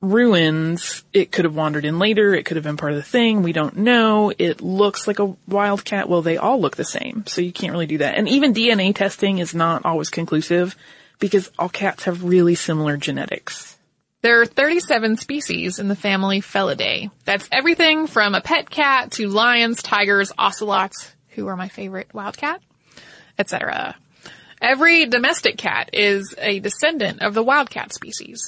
ruins, 0.00 1.02
it 1.12 1.32
could 1.32 1.44
have 1.44 1.56
wandered 1.56 1.84
in 1.84 1.98
later, 1.98 2.34
it 2.34 2.44
could 2.44 2.56
have 2.56 2.64
been 2.64 2.76
part 2.76 2.92
of 2.92 2.98
the 2.98 3.02
thing, 3.02 3.42
we 3.42 3.52
don't 3.52 3.78
know. 3.78 4.32
It 4.36 4.60
looks 4.60 5.06
like 5.06 5.18
a 5.18 5.34
wild 5.46 5.84
cat. 5.84 6.08
Well, 6.08 6.22
they 6.22 6.36
all 6.36 6.60
look 6.60 6.76
the 6.76 6.84
same, 6.84 7.24
so 7.26 7.40
you 7.40 7.52
can't 7.52 7.72
really 7.72 7.86
do 7.86 7.98
that. 7.98 8.16
And 8.16 8.28
even 8.28 8.54
DNA 8.54 8.94
testing 8.94 9.38
is 9.38 9.54
not 9.54 9.84
always 9.84 10.10
conclusive 10.10 10.76
because 11.18 11.50
all 11.58 11.68
cats 11.68 12.04
have 12.04 12.22
really 12.22 12.54
similar 12.54 12.96
genetics. 12.96 13.77
There 14.20 14.40
are 14.40 14.46
37 14.46 15.16
species 15.16 15.78
in 15.78 15.86
the 15.86 15.94
family 15.94 16.40
Felidae. 16.40 17.12
That's 17.24 17.48
everything 17.52 18.08
from 18.08 18.34
a 18.34 18.40
pet 18.40 18.68
cat 18.68 19.12
to 19.12 19.28
lions, 19.28 19.80
tigers, 19.80 20.32
ocelots, 20.36 21.14
who 21.30 21.46
are 21.46 21.56
my 21.56 21.68
favorite 21.68 22.12
wildcat, 22.12 22.60
etc. 23.38 23.94
Every 24.60 25.06
domestic 25.06 25.56
cat 25.56 25.90
is 25.92 26.34
a 26.36 26.58
descendant 26.58 27.22
of 27.22 27.32
the 27.32 27.44
wildcat 27.44 27.92
species. 27.92 28.40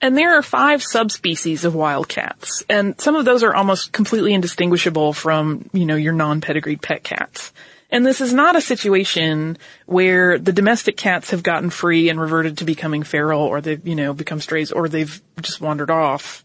And 0.00 0.18
there 0.18 0.36
are 0.36 0.42
five 0.42 0.82
subspecies 0.82 1.64
of 1.64 1.76
wildcats, 1.76 2.64
and 2.68 3.00
some 3.00 3.14
of 3.14 3.24
those 3.24 3.44
are 3.44 3.54
almost 3.54 3.92
completely 3.92 4.34
indistinguishable 4.34 5.12
from, 5.12 5.70
you 5.72 5.86
know, 5.86 5.94
your 5.94 6.12
non-pedigreed 6.12 6.82
pet 6.82 7.04
cats. 7.04 7.52
And 7.92 8.06
this 8.06 8.22
is 8.22 8.32
not 8.32 8.56
a 8.56 8.62
situation 8.62 9.58
where 9.84 10.38
the 10.38 10.52
domestic 10.52 10.96
cats 10.96 11.30
have 11.30 11.42
gotten 11.42 11.68
free 11.68 12.08
and 12.08 12.18
reverted 12.18 12.58
to 12.58 12.64
becoming 12.64 13.02
feral 13.02 13.42
or 13.42 13.60
they've, 13.60 13.86
you 13.86 13.94
know, 13.94 14.14
become 14.14 14.40
strays 14.40 14.72
or 14.72 14.88
they've 14.88 15.20
just 15.42 15.60
wandered 15.60 15.90
off. 15.90 16.42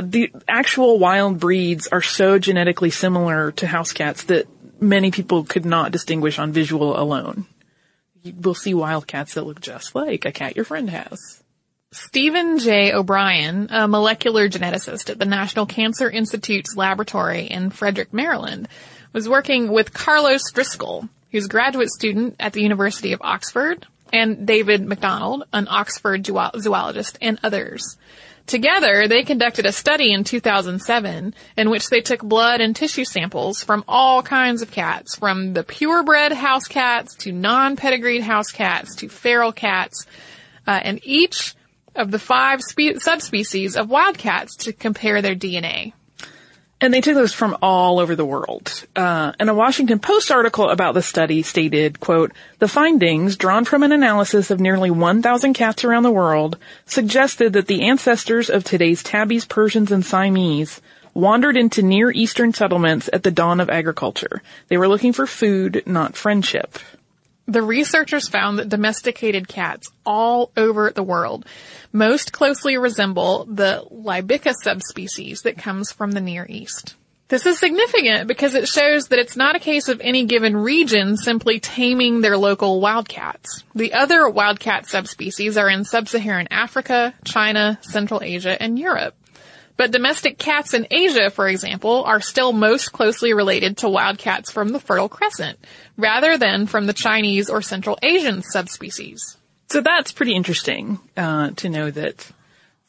The 0.00 0.30
actual 0.46 1.00
wild 1.00 1.40
breeds 1.40 1.88
are 1.88 2.00
so 2.00 2.38
genetically 2.38 2.90
similar 2.90 3.50
to 3.52 3.66
house 3.66 3.92
cats 3.92 4.22
that 4.24 4.46
many 4.80 5.10
people 5.10 5.42
could 5.42 5.64
not 5.64 5.90
distinguish 5.90 6.38
on 6.38 6.52
visual 6.52 6.96
alone. 6.96 7.46
Will 8.40 8.54
see 8.54 8.72
wild 8.72 9.08
cats 9.08 9.34
that 9.34 9.44
look 9.44 9.60
just 9.60 9.96
like 9.96 10.24
a 10.24 10.32
cat 10.32 10.54
your 10.54 10.64
friend 10.64 10.88
has. 10.90 11.42
Stephen 11.90 12.58
J. 12.58 12.92
O'Brien, 12.92 13.68
a 13.70 13.86
molecular 13.86 14.48
geneticist 14.48 15.10
at 15.10 15.18
the 15.18 15.24
National 15.24 15.66
Cancer 15.66 16.08
Institute's 16.08 16.76
laboratory 16.76 17.46
in 17.46 17.70
Frederick, 17.70 18.12
Maryland, 18.12 18.68
was 19.14 19.28
working 19.28 19.68
with 19.68 19.94
Carlos 19.94 20.42
Driscoll, 20.52 21.08
who's 21.30 21.46
a 21.46 21.48
graduate 21.48 21.88
student 21.88 22.36
at 22.38 22.52
the 22.52 22.60
University 22.60 23.12
of 23.12 23.22
Oxford, 23.22 23.86
and 24.12 24.46
David 24.46 24.82
MacDonald, 24.86 25.44
an 25.52 25.66
Oxford 25.70 26.26
zoologist, 26.26 27.16
and 27.22 27.38
others. 27.42 27.96
Together, 28.46 29.08
they 29.08 29.22
conducted 29.22 29.64
a 29.64 29.72
study 29.72 30.12
in 30.12 30.22
2007 30.22 31.34
in 31.56 31.70
which 31.70 31.88
they 31.88 32.02
took 32.02 32.20
blood 32.20 32.60
and 32.60 32.76
tissue 32.76 33.04
samples 33.04 33.62
from 33.62 33.84
all 33.88 34.22
kinds 34.22 34.60
of 34.60 34.70
cats, 34.70 35.16
from 35.16 35.54
the 35.54 35.64
purebred 35.64 36.32
house 36.32 36.66
cats 36.66 37.14
to 37.16 37.32
non-pedigreed 37.32 38.22
house 38.22 38.50
cats 38.50 38.96
to 38.96 39.08
feral 39.08 39.52
cats, 39.52 40.06
uh, 40.66 40.80
and 40.82 41.00
each 41.04 41.54
of 41.94 42.10
the 42.10 42.18
five 42.18 42.60
spe- 42.60 42.98
subspecies 42.98 43.76
of 43.76 43.88
wildcats 43.88 44.56
to 44.56 44.72
compare 44.72 45.22
their 45.22 45.36
DNA. 45.36 45.92
And 46.84 46.92
they 46.92 47.00
took 47.00 47.14
those 47.14 47.32
from 47.32 47.56
all 47.62 47.98
over 47.98 48.14
the 48.14 48.26
world. 48.26 48.84
Uh, 48.94 49.32
and 49.38 49.48
a 49.48 49.54
Washington 49.54 49.98
Post 49.98 50.30
article 50.30 50.68
about 50.68 50.92
the 50.92 51.00
study 51.00 51.40
stated, 51.40 51.98
quote, 51.98 52.30
the 52.58 52.68
findings, 52.68 53.38
drawn 53.38 53.64
from 53.64 53.82
an 53.82 53.90
analysis 53.90 54.50
of 54.50 54.60
nearly 54.60 54.90
1,000 54.90 55.54
cats 55.54 55.82
around 55.82 56.02
the 56.02 56.10
world, 56.10 56.58
suggested 56.84 57.54
that 57.54 57.68
the 57.68 57.84
ancestors 57.84 58.50
of 58.50 58.64
today's 58.64 59.02
tabbies, 59.02 59.46
Persians, 59.46 59.90
and 59.90 60.04
Siamese 60.04 60.82
wandered 61.14 61.56
into 61.56 61.80
Near 61.80 62.10
Eastern 62.10 62.52
settlements 62.52 63.08
at 63.14 63.22
the 63.22 63.30
dawn 63.30 63.60
of 63.60 63.70
agriculture. 63.70 64.42
They 64.68 64.76
were 64.76 64.88
looking 64.88 65.14
for 65.14 65.26
food, 65.26 65.84
not 65.86 66.16
friendship. 66.16 66.78
The 67.46 67.62
researchers 67.62 68.28
found 68.28 68.58
that 68.58 68.70
domesticated 68.70 69.48
cats 69.48 69.90
all 70.06 70.50
over 70.56 70.90
the 70.90 71.02
world 71.02 71.46
most 71.92 72.32
closely 72.32 72.78
resemble 72.78 73.44
the 73.44 73.86
Libica 73.92 74.54
subspecies 74.62 75.42
that 75.42 75.58
comes 75.58 75.92
from 75.92 76.12
the 76.12 76.20
Near 76.20 76.46
East. 76.48 76.94
This 77.28 77.46
is 77.46 77.58
significant 77.58 78.28
because 78.28 78.54
it 78.54 78.68
shows 78.68 79.08
that 79.08 79.18
it's 79.18 79.36
not 79.36 79.56
a 79.56 79.60
case 79.60 79.88
of 79.88 80.00
any 80.00 80.24
given 80.26 80.56
region 80.56 81.16
simply 81.16 81.58
taming 81.58 82.20
their 82.20 82.36
local 82.36 82.80
wildcats. 82.80 83.64
The 83.74 83.94
other 83.94 84.28
wildcat 84.28 84.86
subspecies 84.86 85.56
are 85.56 85.70
in 85.70 85.84
sub-Saharan 85.84 86.48
Africa, 86.50 87.14
China, 87.24 87.78
Central 87.82 88.22
Asia, 88.22 88.60
and 88.60 88.78
Europe. 88.78 89.14
But 89.76 89.90
domestic 89.90 90.38
cats 90.38 90.72
in 90.72 90.86
Asia, 90.90 91.30
for 91.30 91.48
example, 91.48 92.04
are 92.04 92.20
still 92.20 92.52
most 92.52 92.92
closely 92.92 93.34
related 93.34 93.78
to 93.78 93.88
wildcats 93.88 94.50
from 94.52 94.68
the 94.68 94.78
Fertile 94.78 95.08
Crescent, 95.08 95.58
rather 95.96 96.38
than 96.38 96.66
from 96.66 96.86
the 96.86 96.92
Chinese 96.92 97.50
or 97.50 97.60
Central 97.60 97.98
Asian 98.02 98.42
subspecies. 98.42 99.36
So 99.70 99.80
that's 99.80 100.12
pretty 100.12 100.34
interesting, 100.34 101.00
uh, 101.16 101.50
to 101.56 101.68
know 101.68 101.90
that 101.90 102.30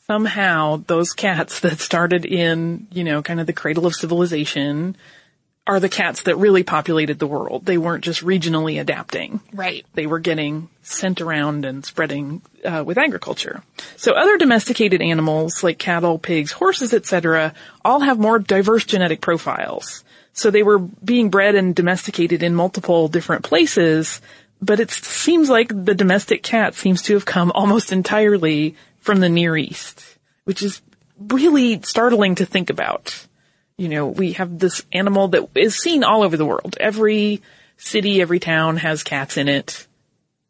somehow 0.06 0.84
those 0.86 1.14
cats 1.14 1.62
that 1.62 1.80
started 1.80 2.26
in, 2.26 2.88
you 2.92 3.04
know, 3.04 3.24
kind 3.24 3.40
of 3.40 3.48
the 3.48 3.54
cradle 3.54 3.88
of 3.88 3.96
civilization 3.96 4.96
are 5.68 5.80
the 5.80 5.90
cats 5.90 6.24
that 6.24 6.36
really 6.38 6.64
populated 6.64 7.18
the 7.18 7.28
world. 7.28 7.66
They 7.66 7.78
weren't 7.78 8.04
just 8.04 8.24
regionally 8.24 8.80
adapting. 8.80 9.40
Right. 9.52 9.86
They 9.96 10.06
were 10.06 10.20
getting 10.20 10.70
sent 10.84 11.22
around 11.22 11.66
and 11.66 11.84
spreading 11.84 12.42
uh, 12.64 12.84
with 12.86 12.98
agriculture. 12.98 13.64
So 13.98 14.14
other 14.14 14.38
domesticated 14.38 15.02
animals 15.02 15.64
like 15.64 15.80
cattle, 15.80 16.20
pigs, 16.20 16.52
horses, 16.52 16.94
etc., 16.94 17.54
all 17.84 18.02
have 18.02 18.20
more 18.20 18.38
diverse 18.38 18.86
genetic 18.86 19.22
profiles. 19.22 20.04
So 20.34 20.52
they 20.52 20.64
were 20.64 20.80
being 20.80 21.30
bred 21.30 21.56
and 21.56 21.74
domesticated 21.74 22.44
in 22.44 22.54
multiple 22.54 23.08
different 23.08 23.44
places, 23.44 24.22
but 24.62 24.80
it 24.80 24.92
seems 24.92 25.50
like 25.50 25.70
the 25.70 25.96
domestic 25.96 26.44
cat 26.44 26.76
seems 26.76 27.02
to 27.04 27.14
have 27.14 27.26
come 27.26 27.52
almost 27.54 27.92
entirely 27.92 28.76
from 29.00 29.20
the 29.20 29.30
Near 29.30 29.56
East, 29.58 30.18
which 30.44 30.62
is 30.62 30.82
really 31.18 31.82
startling 31.82 32.36
to 32.36 32.46
think 32.46 32.70
about. 32.70 33.26
You 33.78 33.90
know, 33.90 34.08
we 34.08 34.34
have 34.34 34.58
this 34.58 34.84
animal 34.94 35.28
that 35.30 35.50
is 35.56 35.76
seen 35.76 36.04
all 36.04 36.24
over 36.24 36.38
the 36.38 36.46
world. 36.46 36.78
Every 36.80 37.42
city, 37.78 38.22
every 38.22 38.40
town 38.40 38.78
has 38.78 39.04
cats 39.04 39.36
in 39.38 39.50
it, 39.50 39.86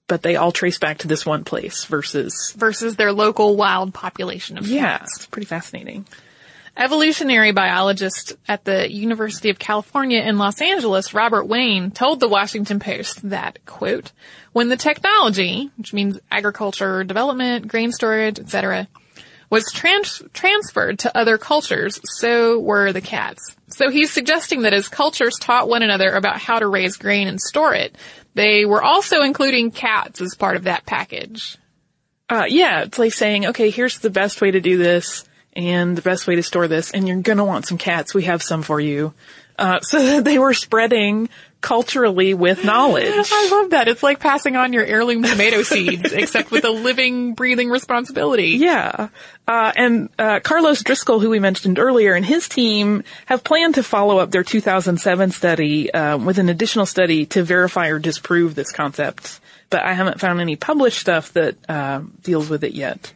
but 0.08 0.22
they 0.22 0.36
all 0.36 0.51
trace 0.51 0.77
back 0.77 1.00
to 1.00 1.08
this 1.08 1.25
one 1.25 1.44
place 1.44 1.86
versus, 1.86 2.53
Versus 2.55 2.96
their 2.98 3.12
local 3.12 3.55
wild 3.55 3.94
population 3.96 4.58
of 4.60 4.65
cats. 4.65 4.72
yeah, 4.72 4.98
cats. 5.00 5.17
it's 5.17 5.25
pretty 5.25 5.48
fascinating. 5.48 6.05
Evolutionary 6.77 7.51
biologist 7.53 8.36
at 8.50 8.65
the 8.65 8.91
University 8.91 9.50
of 9.50 9.58
California 9.58 10.22
in 10.22 10.38
Los 10.38 10.62
Angeles, 10.62 11.13
Robert 11.13 11.46
Wayne, 11.48 11.89
told 11.89 12.20
the 12.20 12.27
Washington 12.27 12.79
Post 12.79 13.29
that, 13.29 13.65
quote, 13.65 14.12
when 14.51 14.67
the 14.67 14.75
technology, 14.75 15.72
which 15.77 15.94
means 15.94 16.20
agriculture, 16.29 17.03
development, 17.05 17.67
grain 17.70 17.94
storage, 17.94 18.39
etc., 18.39 18.89
was 19.55 19.71
trans- 19.71 20.21
transferred 20.33 21.00
to 21.00 21.17
other 21.17 21.38
cultures, 21.38 22.01
so 22.03 22.59
were 22.59 22.91
the 22.91 23.00
cats. 23.00 23.55
So 23.69 23.89
he's 23.89 24.12
suggesting 24.12 24.63
that 24.63 24.74
as 24.74 24.89
cultures 24.89 25.35
taught 25.39 25.69
one 25.69 25.81
another 25.81 26.12
about 26.12 26.41
how 26.41 26.59
to 26.59 26.67
raise 26.67 26.97
grain 26.97 27.29
and 27.29 27.39
store 27.39 27.74
it, 27.74 27.95
they 28.33 28.65
were 28.65 28.83
also 28.83 29.21
including 29.21 29.71
cats 29.71 30.19
as 30.19 30.35
part 30.35 30.57
of 30.57 30.63
that 30.63 30.85
package. 30.85 31.57
Uh, 32.27 32.43
yeah, 32.50 32.81
it's 32.81 33.00
like 33.00 33.13
saying, 33.13 33.45
okay, 33.47 33.69
here's 33.69 34.00
the 34.00 34.09
best 34.09 34.41
way 34.41 34.51
to 34.51 34.59
do 34.59 34.77
this 34.77 35.24
and 35.53 35.97
the 35.97 36.01
best 36.01 36.27
way 36.27 36.35
to 36.35 36.43
store 36.43 36.67
this, 36.67 36.91
and 36.91 37.07
you're 37.07 37.21
gonna 37.21 37.45
want 37.45 37.65
some 37.65 37.77
cats. 37.77 38.13
We 38.13 38.24
have 38.24 38.43
some 38.43 38.62
for 38.62 38.81
you. 38.81 39.13
Uh, 39.57 39.79
so 39.83 40.19
they 40.19 40.38
were 40.38 40.53
spreading 40.53 41.29
culturally 41.65 42.36
with 42.36 42.63
knowledge. 42.63 43.12
I 43.12 43.50
love 43.50 43.72
that. 43.72 43.88
It's 43.88 44.03
like 44.03 44.19
passing 44.19 44.55
on 44.55 44.72
your 44.72 44.86
heirloom 44.86 45.24
tomato 45.24 45.63
seeds, 45.63 46.13
except 46.13 46.51
with 46.51 46.63
a 46.63 46.69
living, 46.69 47.34
breathing 47.34 47.72
responsibility. 47.72 48.50
Yeah. 48.50 49.10
Uh, 49.48 49.72
and 49.75 50.10
uh, 50.19 50.41
Carlos 50.41 50.84
Driscoll, 50.84 51.19
who 51.19 51.31
we 51.31 51.39
mentioned 51.39 51.79
earlier, 51.79 52.13
and 52.13 52.24
his 52.24 52.48
team 52.48 53.03
have 53.25 53.43
planned 53.43 53.75
to 53.75 53.84
follow 53.84 54.19
up 54.19 54.29
their 54.29 54.43
2007 54.43 55.31
study 55.31 55.91
uh, 55.91 56.19
with 56.19 56.38
an 56.38 56.50
additional 56.50 56.86
study 56.86 57.25
to 57.25 57.41
verify 57.41 57.88
or 57.88 57.98
disprove 57.98 58.53
this 58.53 58.72
concept. 58.72 59.39
But 59.72 59.84
I 59.84 59.93
haven't 59.93 60.19
found 60.19 60.41
any 60.41 60.55
published 60.55 61.00
stuff 61.00 61.34
that 61.34 61.57
uh, 61.67 62.03
deals 62.22 62.48
with 62.48 62.63
it 62.63 62.74
yet. 62.74 63.12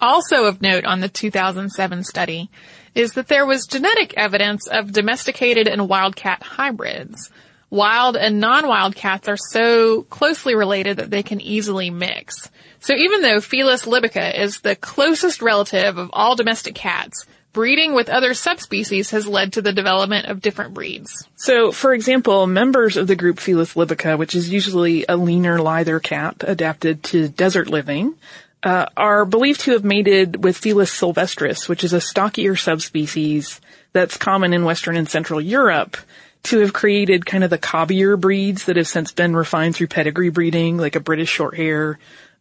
Also 0.00 0.46
of 0.46 0.62
note 0.62 0.86
on 0.86 1.00
the 1.00 1.10
2007 1.10 2.04
study 2.04 2.48
is 2.94 3.12
that 3.12 3.28
there 3.28 3.44
was 3.44 3.66
genetic 3.66 4.14
evidence 4.16 4.66
of 4.66 4.92
domesticated 4.92 5.68
and 5.68 5.90
wildcat 5.90 6.42
hybrids. 6.42 7.30
Wild 7.72 8.18
and 8.18 8.38
non-wild 8.38 8.94
cats 8.94 9.28
are 9.28 9.38
so 9.38 10.02
closely 10.02 10.54
related 10.54 10.98
that 10.98 11.08
they 11.08 11.22
can 11.22 11.40
easily 11.40 11.88
mix. 11.88 12.50
So 12.80 12.92
even 12.92 13.22
though 13.22 13.40
Felis 13.40 13.86
libica 13.86 14.38
is 14.38 14.60
the 14.60 14.76
closest 14.76 15.40
relative 15.40 15.96
of 15.96 16.10
all 16.12 16.36
domestic 16.36 16.74
cats, 16.74 17.24
breeding 17.54 17.94
with 17.94 18.10
other 18.10 18.34
subspecies 18.34 19.08
has 19.12 19.26
led 19.26 19.54
to 19.54 19.62
the 19.62 19.72
development 19.72 20.26
of 20.26 20.42
different 20.42 20.74
breeds. 20.74 21.26
So, 21.36 21.72
for 21.72 21.94
example, 21.94 22.46
members 22.46 22.98
of 22.98 23.06
the 23.06 23.16
group 23.16 23.38
Felis 23.38 23.72
libica, 23.72 24.18
which 24.18 24.34
is 24.34 24.50
usually 24.52 25.06
a 25.08 25.16
leaner, 25.16 25.56
lither 25.56 26.02
cat 26.02 26.44
adapted 26.46 27.02
to 27.04 27.30
desert 27.30 27.68
living, 27.68 28.16
uh, 28.62 28.84
are 28.98 29.24
believed 29.24 29.60
to 29.60 29.72
have 29.72 29.82
mated 29.82 30.44
with 30.44 30.58
Felis 30.58 30.90
sylvestris, 30.90 31.70
which 31.70 31.84
is 31.84 31.94
a 31.94 32.02
stockier 32.02 32.54
subspecies 32.54 33.62
that's 33.94 34.18
common 34.18 34.52
in 34.52 34.66
Western 34.66 34.94
and 34.94 35.08
Central 35.08 35.40
Europe, 35.40 35.96
to 36.44 36.58
have 36.58 36.72
created 36.72 37.24
kind 37.24 37.44
of 37.44 37.50
the 37.50 37.58
cobbier 37.58 38.16
breeds 38.16 38.64
that 38.64 38.76
have 38.76 38.88
since 38.88 39.12
been 39.12 39.36
refined 39.36 39.76
through 39.76 39.86
pedigree 39.86 40.30
breeding, 40.30 40.76
like 40.76 40.96
a 40.96 41.00
British 41.00 41.36
Shorthair, 41.36 41.96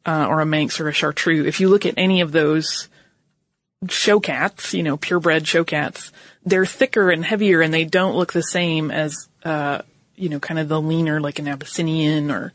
uh, 0.06 0.26
or 0.28 0.42
a 0.42 0.46
Manx 0.46 0.80
or 0.80 0.88
a 0.88 0.94
Chartreux. 0.94 1.46
If 1.46 1.60
you 1.60 1.70
look 1.70 1.86
at 1.86 1.96
any 1.98 2.22
of 2.22 2.32
those 2.32 2.90
show 3.90 4.20
cats, 4.20 4.74
you 4.74 4.84
know, 4.84 4.98
purebred 4.98 5.48
show 5.48 5.64
cats, 5.64 6.12
they're 6.46 6.66
thicker 6.66 7.12
and 7.12 7.24
heavier 7.24 7.62
and 7.62 7.74
they 7.74 7.86
don't 7.86 8.16
look 8.16 8.34
the 8.34 8.42
same 8.42 8.92
as, 8.92 9.28
uh, 9.44 9.82
you 10.16 10.30
know, 10.30 10.40
kind 10.40 10.60
of 10.60 10.68
the 10.68 10.82
leaner, 10.82 11.20
like 11.20 11.40
an 11.40 11.48
Abyssinian 11.48 12.32
or, 12.32 12.54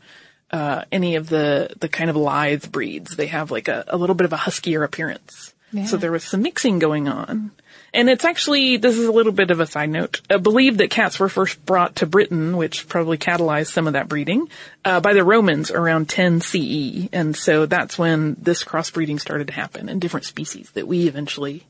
uh, 0.51 0.83
any 0.91 1.15
of 1.15 1.27
the, 1.29 1.73
the 1.79 1.89
kind 1.89 2.09
of 2.09 2.15
lithe 2.15 2.71
breeds. 2.71 3.15
They 3.15 3.27
have 3.27 3.51
like 3.51 3.67
a, 3.67 3.85
a 3.87 3.97
little 3.97 4.15
bit 4.15 4.25
of 4.25 4.33
a 4.33 4.37
huskier 4.37 4.83
appearance. 4.83 5.53
Yeah. 5.77 5.85
So 5.85 5.97
there 5.97 6.11
was 6.11 6.23
some 6.23 6.41
mixing 6.41 6.79
going 6.79 7.07
on. 7.07 7.51
And 7.93 8.09
it's 8.09 8.25
actually, 8.25 8.77
this 8.77 8.97
is 8.97 9.05
a 9.05 9.11
little 9.11 9.31
bit 9.31 9.51
of 9.51 9.59
a 9.59 9.67
side 9.67 9.89
note, 9.89 10.21
uh, 10.29 10.39
believed 10.39 10.79
that 10.79 10.89
cats 10.89 11.19
were 11.19 11.29
first 11.29 11.63
brought 11.65 11.97
to 11.97 12.07
Britain, 12.07 12.57
which 12.57 12.87
probably 12.87 13.17
catalyzed 13.17 13.71
some 13.71 13.85
of 13.85 13.93
that 13.93 14.09
breeding, 14.09 14.49
uh, 14.83 14.99
by 14.99 15.13
the 15.13 15.23
Romans 15.23 15.69
around 15.69 16.09
10 16.09 16.41
CE. 16.41 17.09
And 17.13 17.35
so 17.35 17.67
that's 17.67 17.97
when 17.97 18.35
this 18.41 18.63
crossbreeding 18.63 19.21
started 19.21 19.47
to 19.47 19.53
happen 19.53 19.87
and 19.87 20.01
different 20.01 20.25
species 20.25 20.71
that 20.71 20.87
we 20.87 21.07
eventually 21.07 21.67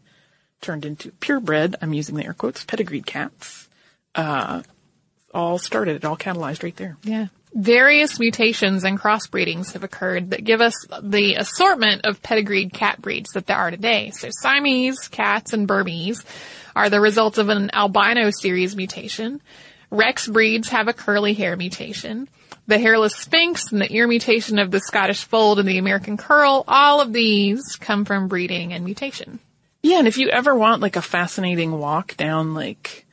turned 0.61 0.85
into 0.85 1.11
purebred, 1.11 1.75
I'm 1.81 1.93
using 1.93 2.15
the 2.15 2.25
air 2.25 2.33
quotes, 2.33 2.63
pedigreed 2.63 3.05
cats. 3.05 3.67
Uh, 4.15 4.63
all 5.33 5.57
started, 5.59 5.97
it 5.97 6.05
all 6.05 6.17
catalyzed 6.17 6.63
right 6.63 6.75
there. 6.77 6.97
Yeah. 7.03 7.27
Various 7.53 8.19
mutations 8.19 8.83
and 8.83 8.99
crossbreedings 8.99 9.73
have 9.73 9.83
occurred 9.83 10.31
that 10.31 10.43
give 10.43 10.61
us 10.61 10.75
the 11.01 11.35
assortment 11.35 12.05
of 12.05 12.21
pedigreed 12.21 12.73
cat 12.73 13.01
breeds 13.01 13.31
that 13.31 13.45
there 13.45 13.57
are 13.57 13.71
today. 13.71 14.11
So 14.11 14.29
Siamese 14.31 15.07
cats 15.07 15.53
and 15.53 15.67
Burmese 15.67 16.23
are 16.75 16.89
the 16.89 16.99
result 16.99 17.37
of 17.37 17.49
an 17.49 17.71
albino 17.73 18.29
series 18.31 18.75
mutation. 18.75 19.41
Rex 19.89 20.27
breeds 20.27 20.69
have 20.69 20.87
a 20.87 20.93
curly 20.93 21.33
hair 21.33 21.55
mutation. 21.55 22.27
The 22.67 22.77
hairless 22.77 23.15
Sphynx 23.15 23.71
and 23.71 23.81
the 23.81 23.91
ear 23.91 24.07
mutation 24.07 24.59
of 24.59 24.69
the 24.69 24.81
Scottish 24.81 25.23
fold 25.23 25.57
and 25.57 25.67
the 25.67 25.77
American 25.77 26.17
curl, 26.17 26.65
all 26.67 26.99
of 26.99 27.13
these 27.13 27.77
come 27.79 28.03
from 28.03 28.27
breeding 28.27 28.73
and 28.73 28.83
mutation. 28.83 29.39
Yeah, 29.81 29.99
and 29.99 30.07
if 30.07 30.17
you 30.17 30.27
ever 30.27 30.53
want 30.53 30.81
like 30.81 30.97
a 30.97 31.01
fascinating 31.01 31.71
walk 31.71 32.17
down 32.17 32.53
like 32.53 33.06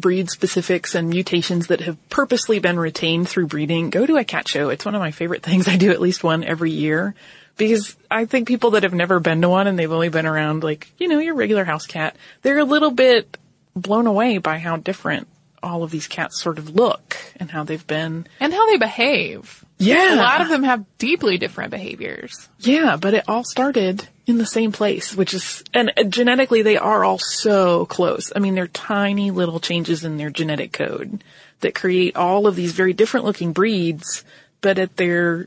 breed 0.00 0.30
specifics 0.30 0.94
and 0.94 1.08
mutations 1.08 1.68
that 1.68 1.80
have 1.80 1.96
purposely 2.08 2.58
been 2.58 2.78
retained 2.78 3.28
through 3.28 3.46
breeding, 3.46 3.90
go 3.90 4.06
to 4.06 4.16
a 4.16 4.24
cat 4.24 4.48
show. 4.48 4.68
It's 4.68 4.84
one 4.84 4.94
of 4.94 5.00
my 5.00 5.10
favorite 5.10 5.42
things. 5.42 5.68
I 5.68 5.76
do 5.76 5.90
at 5.90 6.00
least 6.00 6.22
one 6.22 6.44
every 6.44 6.70
year 6.70 7.14
because 7.56 7.96
I 8.10 8.26
think 8.26 8.48
people 8.48 8.72
that 8.72 8.82
have 8.82 8.94
never 8.94 9.20
been 9.20 9.42
to 9.42 9.48
one 9.48 9.66
and 9.66 9.78
they've 9.78 9.90
only 9.90 10.08
been 10.08 10.26
around 10.26 10.62
like, 10.62 10.90
you 10.98 11.08
know, 11.08 11.18
your 11.18 11.34
regular 11.34 11.64
house 11.64 11.86
cat, 11.86 12.16
they're 12.42 12.58
a 12.58 12.64
little 12.64 12.90
bit 12.90 13.36
blown 13.74 14.06
away 14.06 14.38
by 14.38 14.58
how 14.58 14.76
different 14.76 15.28
all 15.62 15.82
of 15.82 15.90
these 15.90 16.06
cats 16.06 16.40
sort 16.40 16.58
of 16.58 16.74
look 16.74 17.16
and 17.36 17.50
how 17.50 17.64
they've 17.64 17.86
been. 17.86 18.26
And 18.40 18.52
how 18.52 18.66
they 18.66 18.76
behave. 18.76 19.64
Yeah. 19.78 20.14
A 20.14 20.16
lot 20.16 20.40
of 20.40 20.48
them 20.48 20.62
have 20.62 20.84
deeply 20.98 21.38
different 21.38 21.70
behaviors. 21.70 22.48
Yeah, 22.58 22.96
but 22.96 23.14
it 23.14 23.24
all 23.28 23.44
started 23.44 24.06
in 24.26 24.38
the 24.38 24.46
same 24.46 24.72
place, 24.72 25.14
which 25.14 25.34
is, 25.34 25.62
and 25.72 25.92
uh, 25.96 26.02
genetically 26.04 26.62
they 26.62 26.76
are 26.76 27.04
all 27.04 27.18
so 27.18 27.86
close. 27.86 28.32
I 28.34 28.40
mean, 28.40 28.54
they're 28.54 28.66
tiny 28.66 29.30
little 29.30 29.60
changes 29.60 30.04
in 30.04 30.16
their 30.16 30.30
genetic 30.30 30.72
code 30.72 31.22
that 31.60 31.74
create 31.74 32.16
all 32.16 32.46
of 32.46 32.56
these 32.56 32.72
very 32.72 32.92
different 32.92 33.24
looking 33.24 33.52
breeds, 33.52 34.24
but 34.60 34.78
at 34.78 34.96
their 34.96 35.46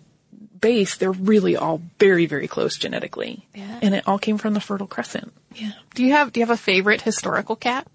base, 0.60 0.98
they're 0.98 1.12
really 1.12 1.56
all 1.56 1.82
very, 2.00 2.26
very 2.26 2.48
close 2.48 2.78
genetically. 2.78 3.46
Yeah. 3.54 3.80
And 3.82 3.94
it 3.94 4.08
all 4.08 4.18
came 4.18 4.38
from 4.38 4.54
the 4.54 4.62
Fertile 4.62 4.88
Crescent. 4.88 5.34
Yeah. 5.56 5.72
Do 5.94 6.04
you 6.04 6.12
have 6.14 6.32
do 6.32 6.40
you 6.40 6.46
have 6.46 6.54
a 6.54 6.58
favorite 6.58 7.02
historical 7.02 7.56
cat? 7.56 7.88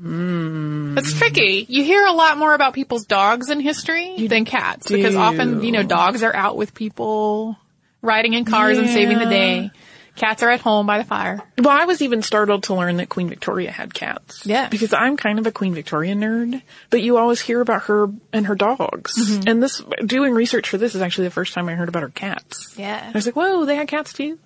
Mm. 0.00 0.98
It's 0.98 1.12
tricky. 1.12 1.64
You 1.68 1.84
hear 1.84 2.04
a 2.04 2.12
lot 2.12 2.38
more 2.38 2.54
about 2.54 2.74
people's 2.74 3.04
dogs 3.04 3.50
in 3.50 3.60
history 3.60 4.26
than 4.26 4.44
cats 4.44 4.90
because 4.90 5.14
often, 5.14 5.62
you 5.62 5.70
know, 5.70 5.82
dogs 5.82 6.22
are 6.22 6.34
out 6.34 6.56
with 6.56 6.74
people 6.74 7.56
riding 8.00 8.34
in 8.34 8.44
cars 8.44 8.78
and 8.78 8.88
saving 8.88 9.18
the 9.18 9.26
day. 9.26 9.70
Cats 10.14 10.42
are 10.42 10.50
at 10.50 10.60
home 10.60 10.86
by 10.86 10.98
the 10.98 11.04
fire. 11.04 11.42
Well, 11.58 11.70
I 11.70 11.86
was 11.86 12.02
even 12.02 12.22
startled 12.22 12.64
to 12.64 12.74
learn 12.74 12.98
that 12.98 13.08
Queen 13.08 13.28
Victoria 13.28 13.70
had 13.70 13.94
cats. 13.94 14.44
Yeah. 14.44 14.68
Because 14.68 14.92
I'm 14.92 15.16
kind 15.16 15.38
of 15.38 15.46
a 15.46 15.52
Queen 15.52 15.74
Victoria 15.74 16.14
nerd, 16.14 16.60
but 16.90 17.02
you 17.02 17.16
always 17.16 17.40
hear 17.40 17.60
about 17.60 17.84
her 17.84 18.10
and 18.32 18.46
her 18.46 18.54
dogs. 18.54 19.14
Mm-hmm. 19.18 19.48
And 19.48 19.62
this, 19.62 19.82
doing 20.04 20.34
research 20.34 20.68
for 20.68 20.76
this 20.76 20.94
is 20.94 21.00
actually 21.00 21.28
the 21.28 21.32
first 21.32 21.54
time 21.54 21.68
I 21.68 21.74
heard 21.74 21.88
about 21.88 22.02
her 22.02 22.10
cats. 22.10 22.74
Yeah. 22.76 23.02
I 23.06 23.12
was 23.12 23.24
like, 23.24 23.36
whoa, 23.36 23.64
they 23.64 23.76
had 23.76 23.88
cats 23.88 24.12
too? 24.12 24.38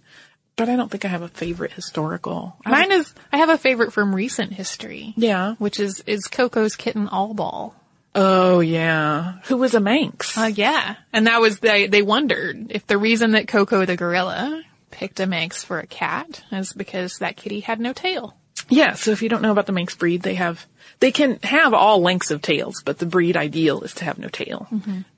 But 0.56 0.70
I 0.70 0.76
don't 0.76 0.90
think 0.90 1.04
I 1.04 1.08
have 1.08 1.22
a 1.22 1.28
favorite 1.28 1.72
historical. 1.72 2.56
Mine 2.64 2.90
is 2.90 3.12
I 3.30 3.38
have 3.38 3.50
a 3.50 3.58
favorite 3.58 3.92
from 3.92 4.14
recent 4.14 4.54
history. 4.54 5.12
Yeah. 5.16 5.54
Which 5.58 5.78
is 5.78 6.02
is 6.06 6.28
Coco's 6.28 6.76
kitten 6.76 7.08
All 7.08 7.34
Ball. 7.34 7.74
Oh 8.14 8.60
yeah. 8.60 9.34
Who 9.44 9.58
was 9.58 9.74
a 9.74 9.80
Manx? 9.80 10.38
Uh, 10.38 10.50
yeah. 10.54 10.96
And 11.12 11.26
that 11.26 11.42
was 11.42 11.58
they 11.58 11.88
they 11.88 12.00
wondered 12.00 12.68
if 12.70 12.86
the 12.86 12.96
reason 12.96 13.32
that 13.32 13.48
Coco 13.48 13.84
the 13.84 13.96
gorilla 13.96 14.62
picked 14.90 15.20
a 15.20 15.26
Manx 15.26 15.64
for 15.64 15.78
a 15.78 15.86
cat 15.86 16.42
is 16.52 16.72
because 16.72 17.18
that 17.18 17.36
kitty 17.36 17.60
had 17.60 17.80
no 17.80 17.92
tail. 17.92 18.36
yeah. 18.68 18.94
So 18.94 19.10
if 19.10 19.22
you 19.22 19.28
don't 19.28 19.42
know 19.42 19.52
about 19.52 19.66
the 19.66 19.72
Manx 19.72 19.94
breed, 19.94 20.22
they 20.22 20.34
have, 20.34 20.66
they 21.00 21.12
can 21.12 21.38
have 21.42 21.74
all 21.74 22.00
lengths 22.00 22.30
of 22.30 22.40
tails, 22.42 22.82
but 22.84 22.98
the 22.98 23.06
breed 23.06 23.36
ideal 23.36 23.82
is 23.82 23.92
to 23.94 24.04
have 24.04 24.18
no 24.18 24.28
tail. 24.28 24.66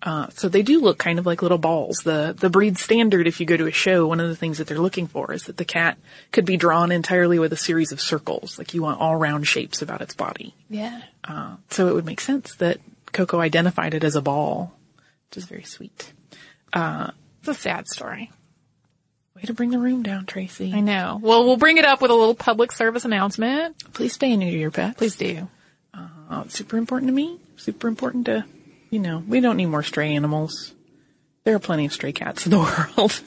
Uh, 0.02 0.26
so 0.34 0.48
they 0.48 0.62
do 0.62 0.80
look 0.80 0.98
kind 0.98 1.18
of 1.18 1.26
like 1.26 1.40
little 1.42 1.58
balls. 1.58 1.98
The, 2.04 2.34
the 2.36 2.50
breed 2.50 2.78
standard, 2.78 3.26
if 3.26 3.38
you 3.40 3.46
go 3.46 3.56
to 3.56 3.66
a 3.66 3.70
show, 3.72 4.06
one 4.06 4.20
of 4.20 4.28
the 4.28 4.36
things 4.36 4.58
that 4.58 4.66
they're 4.66 4.78
looking 4.78 5.06
for 5.06 5.32
is 5.32 5.44
that 5.44 5.56
the 5.56 5.64
cat 5.64 5.96
could 6.32 6.44
be 6.44 6.56
drawn 6.56 6.90
entirely 6.90 7.38
with 7.38 7.52
a 7.52 7.56
series 7.56 7.92
of 7.92 8.00
circles. 8.00 8.58
Like 8.58 8.74
you 8.74 8.82
want 8.82 9.00
all 9.00 9.16
round 9.16 9.46
shapes 9.46 9.82
about 9.82 10.02
its 10.02 10.14
body. 10.14 10.54
Yeah. 10.68 11.00
Uh, 11.22 11.56
so 11.70 11.88
it 11.88 11.94
would 11.94 12.06
make 12.06 12.20
sense 12.20 12.54
that 12.56 12.78
Coco 13.12 13.40
identified 13.40 13.94
it 13.94 14.04
as 14.04 14.16
a 14.16 14.22
ball, 14.22 14.74
which 15.28 15.38
is 15.38 15.44
very 15.44 15.62
sweet. 15.64 16.12
It's 17.40 17.48
a 17.48 17.54
sad 17.54 17.86
story. 17.86 18.30
Way 19.38 19.44
to 19.46 19.54
bring 19.54 19.70
the 19.70 19.78
room 19.78 20.02
down, 20.02 20.26
Tracy. 20.26 20.72
I 20.74 20.80
know. 20.80 21.20
Well, 21.22 21.44
we'll 21.44 21.56
bring 21.56 21.78
it 21.78 21.84
up 21.84 22.00
with 22.02 22.10
a 22.10 22.14
little 22.14 22.34
public 22.34 22.72
service 22.72 23.04
announcement. 23.04 23.76
Please 23.92 24.12
stay 24.12 24.36
neuter 24.36 24.56
your 24.56 24.72
pets. 24.72 24.98
Please 24.98 25.14
do. 25.16 25.48
Uh, 25.94 26.42
it's 26.44 26.56
super 26.58 26.76
important 26.76 27.08
to 27.08 27.14
me. 27.14 27.38
Super 27.56 27.86
important 27.86 28.26
to, 28.26 28.44
you 28.90 28.98
know, 28.98 29.22
we 29.26 29.38
don't 29.40 29.56
need 29.56 29.66
more 29.66 29.84
stray 29.84 30.14
animals. 30.16 30.74
There 31.44 31.54
are 31.54 31.60
plenty 31.60 31.86
of 31.86 31.92
stray 31.92 32.10
cats 32.12 32.46
in 32.46 32.50
the 32.50 32.58
world. 32.98 33.20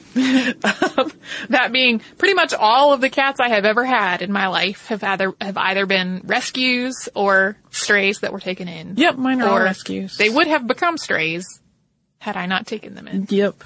Um, 0.64 1.12
that 1.48 1.72
being 1.72 2.00
pretty 2.18 2.34
much 2.34 2.52
all 2.52 2.92
of 2.92 3.00
the 3.00 3.08
cats 3.10 3.40
I 3.40 3.48
have 3.48 3.64
ever 3.64 3.84
had 3.84 4.20
in 4.22 4.30
my 4.30 4.48
life 4.48 4.86
have 4.88 5.02
either 5.02 5.32
have 5.40 5.56
either 5.56 5.86
been 5.86 6.20
rescues 6.24 7.08
or 7.16 7.56
strays 7.70 8.20
that 8.20 8.32
were 8.34 8.38
taken 8.40 8.68
in. 8.68 8.94
Yep, 8.96 9.16
mine 9.16 9.40
are 9.40 9.48
all 9.48 9.58
Or 9.58 9.64
rescues. 9.64 10.16
They 10.18 10.28
would 10.28 10.46
have 10.46 10.66
become 10.66 10.98
strays 10.98 11.60
had 12.18 12.36
I 12.36 12.46
not 12.46 12.66
taken 12.66 12.94
them 12.94 13.08
in. 13.08 13.26
Yep. 13.30 13.64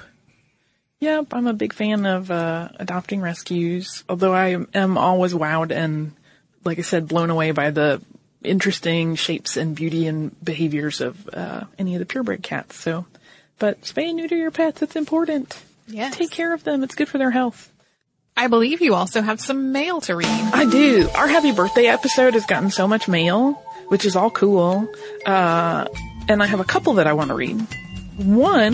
Yep, 0.99 1.27
I'm 1.31 1.47
a 1.47 1.53
big 1.53 1.73
fan 1.73 2.05
of 2.05 2.31
uh, 2.31 2.69
adopting 2.77 3.21
rescues, 3.21 4.03
although 4.09 4.33
I 4.33 4.57
am 4.73 4.97
always 4.97 5.33
wowed 5.33 5.71
and, 5.71 6.13
like 6.63 6.79
I 6.79 6.81
said, 6.81 7.07
blown 7.07 7.29
away 7.29 7.51
by 7.51 7.69
the 7.69 8.01
interesting 8.43 9.15
shapes 9.15 9.57
and 9.57 9.75
beauty 9.75 10.07
and 10.07 10.35
behaviors 10.43 11.01
of 11.01 11.29
uh, 11.31 11.65
any 11.77 11.93
of 11.93 11.99
the 11.99 12.05
purebred 12.05 12.41
cats. 12.41 12.77
So, 12.77 13.05
but 13.59 13.81
spay 13.81 14.07
and 14.07 14.17
neuter 14.17 14.35
your 14.35 14.51
pets. 14.51 14.81
It's 14.81 14.95
important. 14.95 15.61
Yes. 15.87 16.15
Take 16.15 16.31
care 16.31 16.53
of 16.53 16.63
them. 16.63 16.83
It's 16.83 16.95
good 16.95 17.09
for 17.09 17.19
their 17.19 17.31
health. 17.31 17.71
I 18.35 18.47
believe 18.47 18.81
you 18.81 18.93
also 18.93 19.21
have 19.21 19.39
some 19.39 19.71
mail 19.71 20.01
to 20.01 20.15
read. 20.15 20.27
I 20.27 20.69
do. 20.69 21.09
Our 21.15 21.27
happy 21.27 21.51
birthday 21.51 21.87
episode 21.87 22.33
has 22.33 22.45
gotten 22.45 22.69
so 22.69 22.87
much 22.87 23.07
mail, 23.07 23.53
which 23.87 24.05
is 24.05 24.15
all 24.15 24.29
cool. 24.29 24.87
Uh, 25.25 25.87
and 26.27 26.43
I 26.43 26.45
have 26.45 26.59
a 26.59 26.65
couple 26.65 26.93
that 26.95 27.07
I 27.07 27.13
want 27.13 27.29
to 27.29 27.35
read. 27.35 27.65
One 28.17 28.73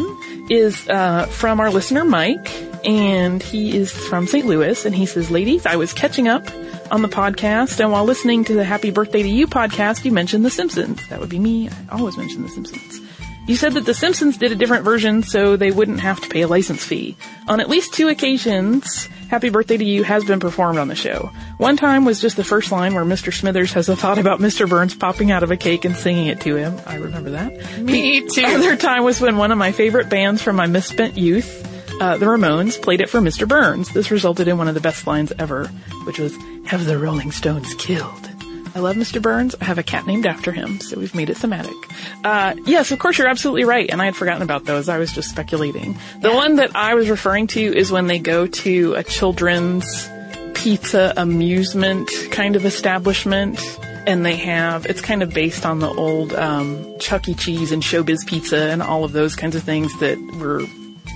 is 0.49 0.87
uh, 0.87 1.25
from 1.25 1.59
our 1.59 1.69
listener 1.69 2.05
Mike, 2.05 2.49
and 2.85 3.43
he 3.43 3.75
is 3.75 3.91
from 3.91 4.25
St. 4.25 4.45
Louis, 4.45 4.85
and 4.85 4.95
he 4.95 5.05
says, 5.05 5.29
"Ladies, 5.29 5.65
I 5.65 5.75
was 5.75 5.91
catching 5.93 6.27
up 6.27 6.49
on 6.91 7.01
the 7.01 7.09
podcast, 7.09 7.79
and 7.79 7.91
while 7.91 8.05
listening 8.05 8.45
to 8.45 8.53
the 8.53 8.63
Happy 8.63 8.89
Birthday 8.89 9.21
to 9.21 9.29
You 9.29 9.47
podcast, 9.47 10.05
you 10.05 10.11
mentioned 10.11 10.45
The 10.45 10.49
Simpsons. 10.49 11.05
That 11.09 11.19
would 11.19 11.29
be 11.29 11.39
me. 11.39 11.69
I 11.89 11.97
always 11.99 12.17
mention 12.17 12.43
The 12.43 12.49
Simpsons." 12.49 13.01
You 13.45 13.57
said 13.57 13.73
that 13.73 13.85
The 13.85 13.93
Simpsons 13.93 14.37
did 14.37 14.53
a 14.53 14.55
different 14.55 14.85
version 14.85 15.21
so 15.21 15.57
they 15.57 15.69
wouldn't 15.71 15.99
have 15.99 16.21
to 16.21 16.29
pay 16.29 16.41
a 16.41 16.47
license 16.47 16.83
fee. 16.85 17.17
On 17.47 17.59
at 17.59 17.69
least 17.69 17.93
two 17.93 18.07
occasions, 18.07 19.07
Happy 19.29 19.49
Birthday 19.49 19.75
to 19.75 19.83
You 19.83 20.03
has 20.03 20.23
been 20.23 20.39
performed 20.39 20.79
on 20.79 20.87
the 20.87 20.95
show. 20.95 21.29
One 21.57 21.75
time 21.75 22.05
was 22.05 22.21
just 22.21 22.37
the 22.37 22.43
first 22.45 22.71
line 22.71 22.93
where 22.93 23.03
Mr. 23.03 23.33
Smithers 23.33 23.73
has 23.73 23.89
a 23.89 23.97
thought 23.97 24.17
about 24.17 24.39
Mr. 24.39 24.67
Burns 24.69 24.95
popping 24.95 25.29
out 25.31 25.43
of 25.43 25.51
a 25.51 25.57
cake 25.57 25.83
and 25.83 25.93
singing 25.95 26.27
it 26.27 26.39
to 26.41 26.55
him. 26.55 26.79
I 26.87 26.95
remember 26.95 27.31
that. 27.31 27.79
Me 27.79 28.21
The 28.21 28.27
too. 28.33 28.45
other 28.45 28.77
time 28.77 29.03
was 29.03 29.19
when 29.19 29.35
one 29.35 29.51
of 29.51 29.57
my 29.57 29.73
favorite 29.73 30.07
bands 30.09 30.41
from 30.41 30.55
my 30.55 30.67
misspent 30.67 31.17
youth, 31.17 31.67
uh, 31.99 32.17
the 32.17 32.25
Ramones, 32.27 32.81
played 32.81 33.01
it 33.01 33.09
for 33.09 33.19
Mr. 33.19 33.45
Burns. 33.45 33.89
This 33.93 34.09
resulted 34.09 34.47
in 34.47 34.57
one 34.57 34.69
of 34.69 34.73
the 34.73 34.81
best 34.81 35.05
lines 35.05 35.33
ever, 35.37 35.67
which 36.05 36.17
was, 36.17 36.33
have 36.65 36.85
the 36.85 36.97
Rolling 36.97 37.31
Stones 37.31 37.73
killed. 37.75 38.29
I 38.75 38.79
love 38.79 38.95
Mr. 38.95 39.21
Burns. 39.21 39.55
I 39.61 39.65
have 39.65 39.77
a 39.77 39.83
cat 39.83 40.07
named 40.07 40.25
after 40.25 40.51
him, 40.51 40.79
so 40.79 40.99
we've 40.99 41.13
made 41.13 41.29
it 41.29 41.37
thematic. 41.37 41.75
Uh, 42.23 42.55
yes, 42.65 42.91
of 42.91 42.99
course, 42.99 43.17
you're 43.17 43.27
absolutely 43.27 43.65
right, 43.65 43.89
and 43.89 44.01
I 44.01 44.05
had 44.05 44.15
forgotten 44.15 44.41
about 44.41 44.65
those. 44.65 44.89
I 44.89 44.97
was 44.97 45.11
just 45.13 45.29
speculating. 45.29 45.97
The 46.21 46.31
one 46.31 46.55
that 46.55 46.75
I 46.75 46.95
was 46.95 47.09
referring 47.09 47.47
to 47.47 47.61
is 47.61 47.91
when 47.91 48.07
they 48.07 48.19
go 48.19 48.47
to 48.47 48.93
a 48.95 49.03
children's 49.03 50.09
pizza 50.55 51.13
amusement 51.17 52.09
kind 52.31 52.55
of 52.55 52.65
establishment, 52.65 53.59
and 54.07 54.25
they 54.25 54.37
have, 54.37 54.85
it's 54.87 55.01
kind 55.01 55.21
of 55.21 55.33
based 55.33 55.65
on 55.65 55.79
the 55.79 55.89
old 55.89 56.33
um, 56.33 56.97
Chuck 56.99 57.27
E. 57.29 57.35
Cheese 57.35 57.71
and 57.71 57.83
Showbiz 57.83 58.25
Pizza 58.25 58.71
and 58.71 58.81
all 58.81 59.03
of 59.03 59.11
those 59.11 59.35
kinds 59.35 59.55
of 59.55 59.63
things 59.63 59.97
that 59.99 60.17
were 60.39 60.65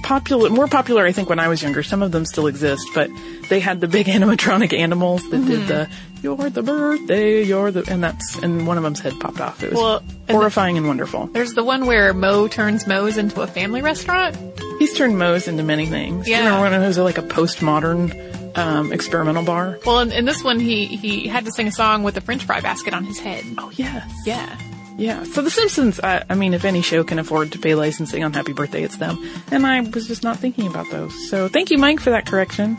popular, 0.03 0.49
more 0.49 0.67
popular, 0.67 1.05
I 1.05 1.11
think, 1.11 1.29
when 1.29 1.39
I 1.39 1.47
was 1.47 1.61
younger. 1.61 1.83
Some 1.83 2.01
of 2.01 2.11
them 2.11 2.25
still 2.25 2.47
exist, 2.47 2.87
but 2.95 3.09
they 3.49 3.59
had 3.59 3.81
the 3.81 3.87
big 3.87 4.05
animatronic 4.17 4.73
animals 4.77 5.21
that 5.29 5.45
did 5.45 5.59
Mm-hmm. 5.61 5.67
the 5.67 5.89
"You're 6.23 6.49
the 6.49 6.63
birthday, 6.63 7.43
you're 7.43 7.71
the," 7.71 7.83
and 7.91 8.03
that's 8.03 8.35
and 8.37 8.65
one 8.67 8.77
of 8.77 8.83
them's 8.83 8.99
head 8.99 9.19
popped 9.19 9.39
off. 9.41 9.61
It 9.63 9.71
was 9.71 9.79
Well, 9.79 9.97
and 9.97 10.09
the- 10.27 10.33
horrifying 10.33 10.77
and 10.77 10.87
wonderful. 10.87 11.27
There's 11.27 11.53
the 11.53 11.63
one 11.63 11.85
where 11.85 12.13
Moe 12.13 12.47
turns 12.47 12.87
Moe's 12.87 13.17
into 13.17 13.41
a 13.41 13.47
family 13.47 13.81
restaurant. 13.81 14.35
He's 14.79 14.93
turned 14.95 15.17
Moe's 15.17 15.47
into 15.47 15.63
many 15.63 15.85
things. 15.87 16.25
Do 16.25 16.31
you 16.31 16.37
Yeah. 16.37 16.45
remember 16.45 16.69
when 16.69 16.81
it 16.81 16.87
was 16.87 16.97
like 16.97 17.17
a 17.17 17.23
postmodern 17.23 18.57
um, 18.57 18.91
experimental 18.91 19.43
bar? 19.43 19.79
Well, 19.85 19.99
in, 19.99 20.11
in 20.11 20.25
this 20.25 20.43
one, 20.43 20.59
he 20.59 20.85
he 20.85 21.27
had 21.27 21.45
to 21.45 21.51
sing 21.51 21.67
a 21.67 21.71
song 21.71 22.03
with 22.03 22.17
a 22.17 22.21
French 22.21 22.43
fry 22.45 22.59
basket 22.61 22.93
on 22.93 23.03
his 23.03 23.19
head. 23.19 23.43
Oh 23.57 23.71
yes, 23.75 24.09
Yeah. 24.25 24.57
Yeah. 24.97 25.23
So 25.23 25.41
The 25.41 25.49
Simpsons. 25.49 25.99
I, 26.01 26.23
I 26.29 26.35
mean, 26.35 26.53
if 26.53 26.65
any 26.65 26.81
show 26.81 27.03
can 27.03 27.19
afford 27.19 27.51
to 27.53 27.59
pay 27.59 27.75
licensing 27.75 28.23
on 28.23 28.33
Happy 28.33 28.53
Birthday, 28.53 28.83
it's 28.83 28.97
them. 28.97 29.17
And 29.51 29.65
I 29.65 29.81
was 29.81 30.07
just 30.07 30.23
not 30.23 30.37
thinking 30.37 30.67
about 30.67 30.89
those. 30.91 31.29
So 31.29 31.47
thank 31.47 31.71
you, 31.71 31.77
Mike, 31.77 31.99
for 31.99 32.09
that 32.09 32.25
correction. 32.25 32.77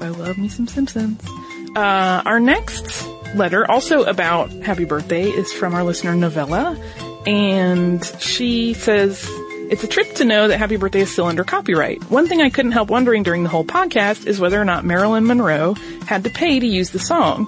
I 0.00 0.08
love 0.08 0.38
me 0.38 0.48
some 0.48 0.66
Simpsons. 0.66 1.22
Uh, 1.76 2.22
our 2.24 2.40
next 2.40 3.06
letter, 3.34 3.70
also 3.70 4.02
about 4.02 4.50
Happy 4.50 4.84
Birthday, 4.84 5.24
is 5.24 5.52
from 5.52 5.74
our 5.74 5.84
listener 5.84 6.14
Novella, 6.14 6.76
and 7.26 8.04
she 8.18 8.74
says. 8.74 9.28
It's 9.70 9.84
a 9.84 9.86
trip 9.86 10.16
to 10.16 10.24
know 10.24 10.48
that 10.48 10.58
Happy 10.58 10.76
Birthday 10.76 11.02
is 11.02 11.12
still 11.12 11.26
under 11.26 11.44
copyright. 11.44 12.02
One 12.10 12.26
thing 12.26 12.42
I 12.42 12.50
couldn't 12.50 12.72
help 12.72 12.90
wondering 12.90 13.22
during 13.22 13.44
the 13.44 13.48
whole 13.48 13.64
podcast 13.64 14.26
is 14.26 14.40
whether 14.40 14.60
or 14.60 14.64
not 14.64 14.84
Marilyn 14.84 15.28
Monroe 15.28 15.74
had 16.06 16.24
to 16.24 16.30
pay 16.30 16.58
to 16.58 16.66
use 16.66 16.90
the 16.90 16.98
song, 16.98 17.46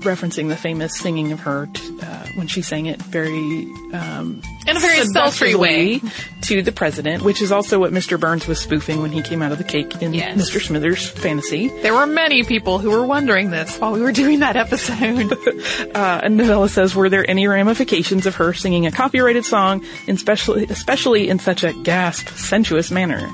referencing 0.00 0.48
the 0.48 0.56
famous 0.56 0.96
singing 0.98 1.32
of 1.32 1.40
her 1.40 1.68
t- 1.72 1.98
uh, 2.02 2.26
when 2.34 2.46
she 2.46 2.62
sang 2.62 2.86
it 2.86 3.00
very 3.02 3.64
um, 3.92 4.40
In 4.66 4.76
a 4.76 4.80
very 4.80 5.04
sultry 5.06 5.54
way. 5.54 6.00
to 6.42 6.62
the 6.62 6.72
president, 6.72 7.22
which 7.22 7.40
is 7.42 7.52
also 7.52 7.78
what 7.78 7.92
Mr. 7.92 8.18
Burns 8.18 8.46
was 8.46 8.60
spoofing 8.60 9.02
when 9.02 9.12
he 9.12 9.22
came 9.22 9.42
out 9.42 9.52
of 9.52 9.58
the 9.58 9.64
cake 9.64 10.00
in 10.02 10.14
Yes. 10.14 10.36
Mr. 10.38 10.60
Smithers' 10.60 11.08
fantasy. 11.08 11.68
There 11.82 11.94
were 11.94 12.06
many 12.06 12.44
people 12.44 12.78
who 12.78 12.90
were 12.90 13.06
wondering 13.06 13.50
this 13.50 13.78
while 13.78 13.92
we 13.92 14.00
were 14.00 14.12
doing 14.12 14.40
that 14.40 14.56
episode. 14.56 15.36
Uh, 15.94 16.20
and 16.22 16.36
Novella 16.36 16.68
says, 16.68 16.94
were 16.94 17.08
there 17.08 17.28
any 17.28 17.46
ramifications 17.48 18.24
of 18.26 18.36
her 18.36 18.52
singing 18.54 18.86
a 18.86 18.92
copyrighted 18.92 19.44
song, 19.44 19.84
especially, 20.08 20.64
especially 20.66 21.28
in 21.28 21.38
such 21.38 21.64
a 21.64 21.72
gasp, 21.72 22.28
sensuous 22.30 22.90
manner? 22.90 23.28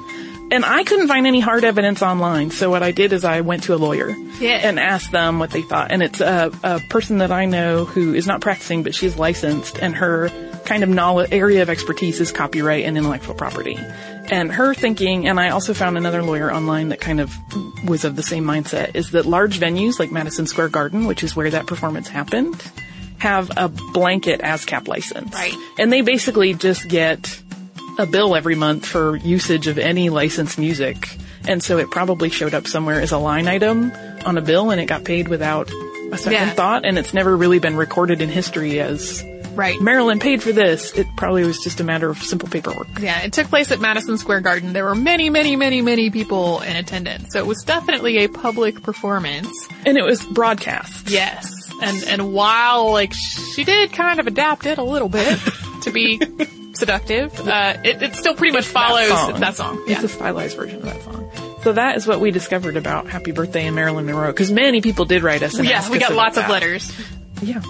And 0.48 0.64
I 0.64 0.84
couldn't 0.84 1.08
find 1.08 1.26
any 1.26 1.40
hard 1.40 1.64
evidence 1.64 2.02
online, 2.02 2.50
so 2.50 2.70
what 2.70 2.82
I 2.82 2.92
did 2.92 3.12
is 3.12 3.24
I 3.24 3.40
went 3.40 3.64
to 3.64 3.74
a 3.74 3.76
lawyer 3.76 4.10
Yeah. 4.40 4.60
and 4.68 4.78
asked 4.78 5.10
them 5.10 5.38
what 5.40 5.50
they 5.50 5.62
thought. 5.62 5.90
And 5.90 6.02
it's 6.02 6.20
a, 6.20 6.52
a 6.62 6.78
person 6.88 7.18
that 7.18 7.32
I 7.32 7.46
know 7.46 7.84
who 7.84 8.14
is 8.14 8.26
not 8.28 8.40
practicing, 8.40 8.84
but 8.84 8.94
she's 8.94 9.16
licensed, 9.16 9.78
and 9.80 9.96
her 9.96 10.30
kind 10.64 10.82
of 10.84 10.88
knowledge, 10.88 11.30
area 11.32 11.62
of 11.62 11.70
expertise 11.70 12.20
is 12.20 12.30
copyright 12.32 12.84
and 12.84 12.96
intellectual 12.96 13.34
property. 13.34 13.76
And 14.28 14.50
her 14.52 14.72
thinking, 14.74 15.26
and 15.28 15.38
I 15.40 15.50
also 15.50 15.74
found 15.74 15.96
another 15.96 16.22
lawyer 16.22 16.52
online 16.52 16.88
that 16.88 17.00
kind 17.00 17.20
of 17.20 17.32
was 17.84 18.04
of 18.04 18.14
the 18.16 18.22
same 18.22 18.44
mindset, 18.44 18.94
is 18.94 19.10
that 19.12 19.26
large 19.26 19.58
venues 19.60 19.98
like 19.98 20.10
Madison 20.12 20.46
Square 20.46 20.68
Garden, 20.70 21.06
which 21.06 21.22
is 21.24 21.34
where 21.36 21.50
that 21.50 21.66
performance 21.66 22.08
happened, 22.08 22.60
have 23.18 23.50
a 23.56 23.68
blanket 23.68 24.40
ASCAP 24.42 24.86
license. 24.88 25.32
Right. 25.34 25.54
And 25.78 25.92
they 25.92 26.02
basically 26.02 26.54
just 26.54 26.88
get 26.88 27.40
a 27.98 28.06
bill 28.06 28.34
every 28.34 28.54
month 28.54 28.86
for 28.86 29.16
usage 29.16 29.66
of 29.66 29.78
any 29.78 30.10
licensed 30.10 30.58
music. 30.58 31.16
And 31.48 31.62
so 31.62 31.78
it 31.78 31.90
probably 31.90 32.28
showed 32.30 32.54
up 32.54 32.66
somewhere 32.66 33.00
as 33.00 33.12
a 33.12 33.18
line 33.18 33.48
item 33.48 33.92
on 34.24 34.36
a 34.36 34.42
bill 34.42 34.70
and 34.70 34.80
it 34.80 34.86
got 34.86 35.04
paid 35.04 35.28
without 35.28 35.70
a 36.12 36.18
second 36.18 36.32
Yeah. 36.32 36.50
thought. 36.50 36.84
And 36.84 36.98
it's 36.98 37.14
never 37.14 37.36
really 37.36 37.58
been 37.58 37.76
recorded 37.76 38.20
in 38.20 38.28
history 38.28 38.80
as 38.80 39.22
right. 39.54 39.80
Marilyn 39.80 40.18
paid 40.18 40.42
for 40.42 40.52
this. 40.52 40.92
It 40.92 41.06
probably 41.16 41.44
was 41.44 41.58
just 41.62 41.80
a 41.80 41.84
matter 41.84 42.10
of 42.10 42.18
simple 42.18 42.48
paperwork. 42.48 42.88
Yeah, 43.00 43.20
it 43.22 43.32
took 43.32 43.46
place 43.48 43.70
at 43.70 43.80
Madison 43.80 44.18
Square 44.18 44.40
Garden. 44.40 44.72
There 44.72 44.84
were 44.84 44.94
many, 44.94 45.30
many, 45.30 45.56
many, 45.56 45.80
many 45.82 46.10
people 46.10 46.60
in 46.62 46.76
attendance. 46.76 47.32
So 47.32 47.38
it 47.38 47.46
was 47.46 47.62
definitely 47.62 48.18
a 48.24 48.28
public 48.28 48.82
performance. 48.82 49.48
And 49.86 49.96
it 49.96 50.04
was 50.04 50.22
broadcast. 50.26 51.08
Yes. 51.10 51.50
And 51.82 52.04
and 52.04 52.32
while 52.32 52.90
like 52.92 53.12
she 53.54 53.62
did 53.64 53.92
kind 53.92 54.18
of 54.18 54.26
adapt 54.26 54.66
it 54.66 54.78
a 54.78 54.82
little 54.84 55.08
bit 55.10 55.38
to 55.82 55.90
be 55.90 56.18
seductive, 56.76 57.38
uh, 57.48 57.76
it, 57.84 58.02
it 58.02 58.14
still 58.16 58.34
pretty 58.34 58.52
much 58.52 58.66
follows 58.66 59.08
that 59.40 59.54
song. 59.56 59.78
It's 59.88 60.00
Yeah. 60.00 60.04
a 60.04 60.08
stylized 60.08 60.56
version 60.56 60.76
of 60.78 60.82
that 60.84 61.02
song. 61.02 61.30
So 61.62 61.72
that 61.72 61.96
is 61.96 62.06
what 62.06 62.20
we 62.20 62.30
discovered 62.30 62.76
about 62.76 63.08
Happy 63.08 63.32
Birthday 63.32 63.66
and 63.66 63.74
Marilyn 63.74 64.06
Monroe. 64.06 64.28
Because 64.28 64.52
many 64.52 64.80
people 64.80 65.04
did 65.04 65.22
write 65.24 65.42
us. 65.42 65.54
And 65.58 65.66
Yeah, 65.66 65.88
we 65.90 65.98
got 65.98 66.10
about 66.10 66.16
lots 66.16 66.36
of 66.36 66.44
that. 66.44 66.50
letters. 66.50 66.92
Yeah. 67.42 67.60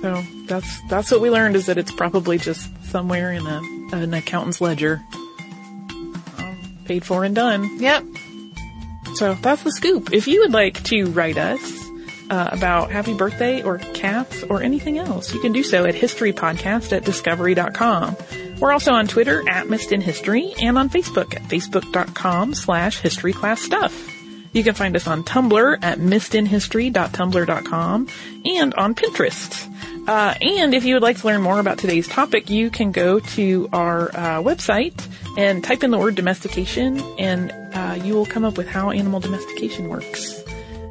So 0.00 0.22
that's 0.46 0.80
that's 0.88 1.10
what 1.10 1.20
we 1.20 1.30
learned 1.30 1.56
is 1.56 1.66
that 1.66 1.78
it's 1.78 1.92
probably 1.92 2.38
just 2.38 2.68
somewhere 2.86 3.32
in 3.32 3.46
a 3.46 3.60
an 3.92 4.14
accountant's 4.14 4.60
ledger, 4.60 5.00
um, 6.38 6.78
paid 6.86 7.04
for 7.04 7.24
and 7.24 7.34
done. 7.34 7.78
Yep. 7.80 8.04
So 9.14 9.34
that's 9.34 9.62
the 9.62 9.70
scoop. 9.72 10.12
If 10.12 10.26
you 10.26 10.40
would 10.40 10.52
like 10.52 10.82
to 10.84 11.06
write 11.06 11.36
us 11.38 11.81
uh, 12.30 12.48
about 12.52 12.90
happy 12.90 13.14
birthday 13.14 13.62
or 13.62 13.78
cats 13.78 14.42
or 14.44 14.62
anything 14.62 14.98
else, 14.98 15.34
you 15.34 15.40
can 15.40 15.52
do 15.52 15.62
so 15.62 15.84
at 15.84 15.94
historypodcast 15.94 16.92
at 16.92 17.04
discovery.com. 17.04 18.16
We're 18.58 18.72
also 18.72 18.92
on 18.92 19.08
Twitter 19.08 19.42
at 19.48 19.68
Missed 19.68 19.92
in 19.92 20.00
History 20.00 20.54
and 20.60 20.78
on 20.78 20.88
Facebook 20.88 21.34
at 21.34 21.42
facebook.com 21.42 22.54
slash 22.54 23.00
history 23.00 23.32
class 23.32 23.60
stuff. 23.60 24.08
You 24.52 24.62
can 24.62 24.74
find 24.74 24.94
us 24.94 25.06
on 25.06 25.24
Tumblr 25.24 25.78
at 25.82 25.98
missedinhistory.tumblr.com 25.98 28.08
and 28.44 28.74
on 28.74 28.94
Pinterest. 28.94 29.68
Uh, 30.06 30.34
and 30.40 30.74
if 30.74 30.84
you 30.84 30.94
would 30.94 31.02
like 31.02 31.18
to 31.18 31.26
learn 31.26 31.40
more 31.40 31.58
about 31.58 31.78
today's 31.78 32.06
topic, 32.08 32.50
you 32.50 32.70
can 32.70 32.92
go 32.92 33.20
to 33.20 33.68
our 33.72 34.10
uh, 34.10 34.42
website 34.42 35.08
and 35.38 35.64
type 35.64 35.82
in 35.82 35.90
the 35.90 35.98
word 35.98 36.16
domestication, 36.16 37.00
and 37.18 37.50
uh, 37.74 37.98
you 38.04 38.12
will 38.14 38.26
come 38.26 38.44
up 38.44 38.58
with 38.58 38.68
how 38.68 38.90
animal 38.90 39.20
domestication 39.20 39.88
works. 39.88 40.41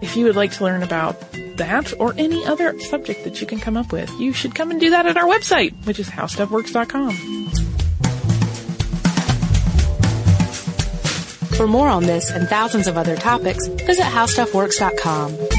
If 0.01 0.15
you 0.15 0.25
would 0.25 0.35
like 0.35 0.51
to 0.53 0.63
learn 0.63 0.83
about 0.83 1.15
that 1.57 1.93
or 1.99 2.13
any 2.17 2.43
other 2.45 2.79
subject 2.79 3.23
that 3.23 3.39
you 3.39 3.47
can 3.47 3.59
come 3.59 3.77
up 3.77 3.91
with, 3.91 4.09
you 4.19 4.33
should 4.33 4.55
come 4.55 4.71
and 4.71 4.79
do 4.79 4.89
that 4.89 5.05
at 5.05 5.15
our 5.15 5.25
website, 5.25 5.73
which 5.85 5.99
is 5.99 6.09
howstuffworks.com. 6.09 7.11
For 11.55 11.67
more 11.67 11.89
on 11.89 12.03
this 12.03 12.31
and 12.31 12.47
thousands 12.47 12.87
of 12.87 12.97
other 12.97 13.15
topics, 13.15 13.67
visit 13.67 14.03
howstuffworks.com. 14.05 15.50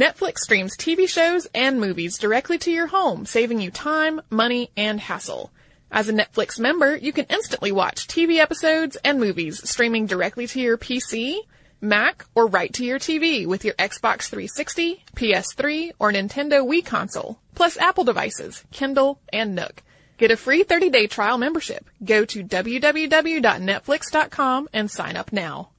Netflix 0.00 0.38
streams 0.38 0.76
TV 0.78 1.06
shows 1.06 1.46
and 1.54 1.78
movies 1.78 2.16
directly 2.16 2.56
to 2.56 2.70
your 2.70 2.86
home, 2.86 3.26
saving 3.26 3.60
you 3.60 3.70
time, 3.70 4.22
money, 4.30 4.70
and 4.74 4.98
hassle. 4.98 5.52
As 5.90 6.08
a 6.08 6.14
Netflix 6.14 6.58
member, 6.58 6.96
you 6.96 7.12
can 7.12 7.26
instantly 7.28 7.70
watch 7.70 8.08
TV 8.08 8.38
episodes 8.38 8.96
and 9.04 9.20
movies 9.20 9.68
streaming 9.68 10.06
directly 10.06 10.46
to 10.46 10.58
your 10.58 10.78
PC, 10.78 11.40
Mac, 11.82 12.24
or 12.34 12.46
right 12.46 12.72
to 12.72 12.82
your 12.82 12.98
TV 12.98 13.46
with 13.46 13.62
your 13.62 13.74
Xbox 13.74 14.30
360, 14.30 15.04
PS3, 15.16 15.90
or 15.98 16.10
Nintendo 16.10 16.66
Wii 16.66 16.82
console, 16.82 17.38
plus 17.54 17.76
Apple 17.76 18.04
devices, 18.04 18.64
Kindle, 18.70 19.20
and 19.34 19.54
Nook. 19.54 19.82
Get 20.16 20.30
a 20.30 20.36
free 20.38 20.64
30-day 20.64 21.08
trial 21.08 21.36
membership. 21.36 21.84
Go 22.02 22.24
to 22.24 22.42
www.netflix.com 22.42 24.68
and 24.72 24.90
sign 24.90 25.16
up 25.16 25.30
now. 25.30 25.72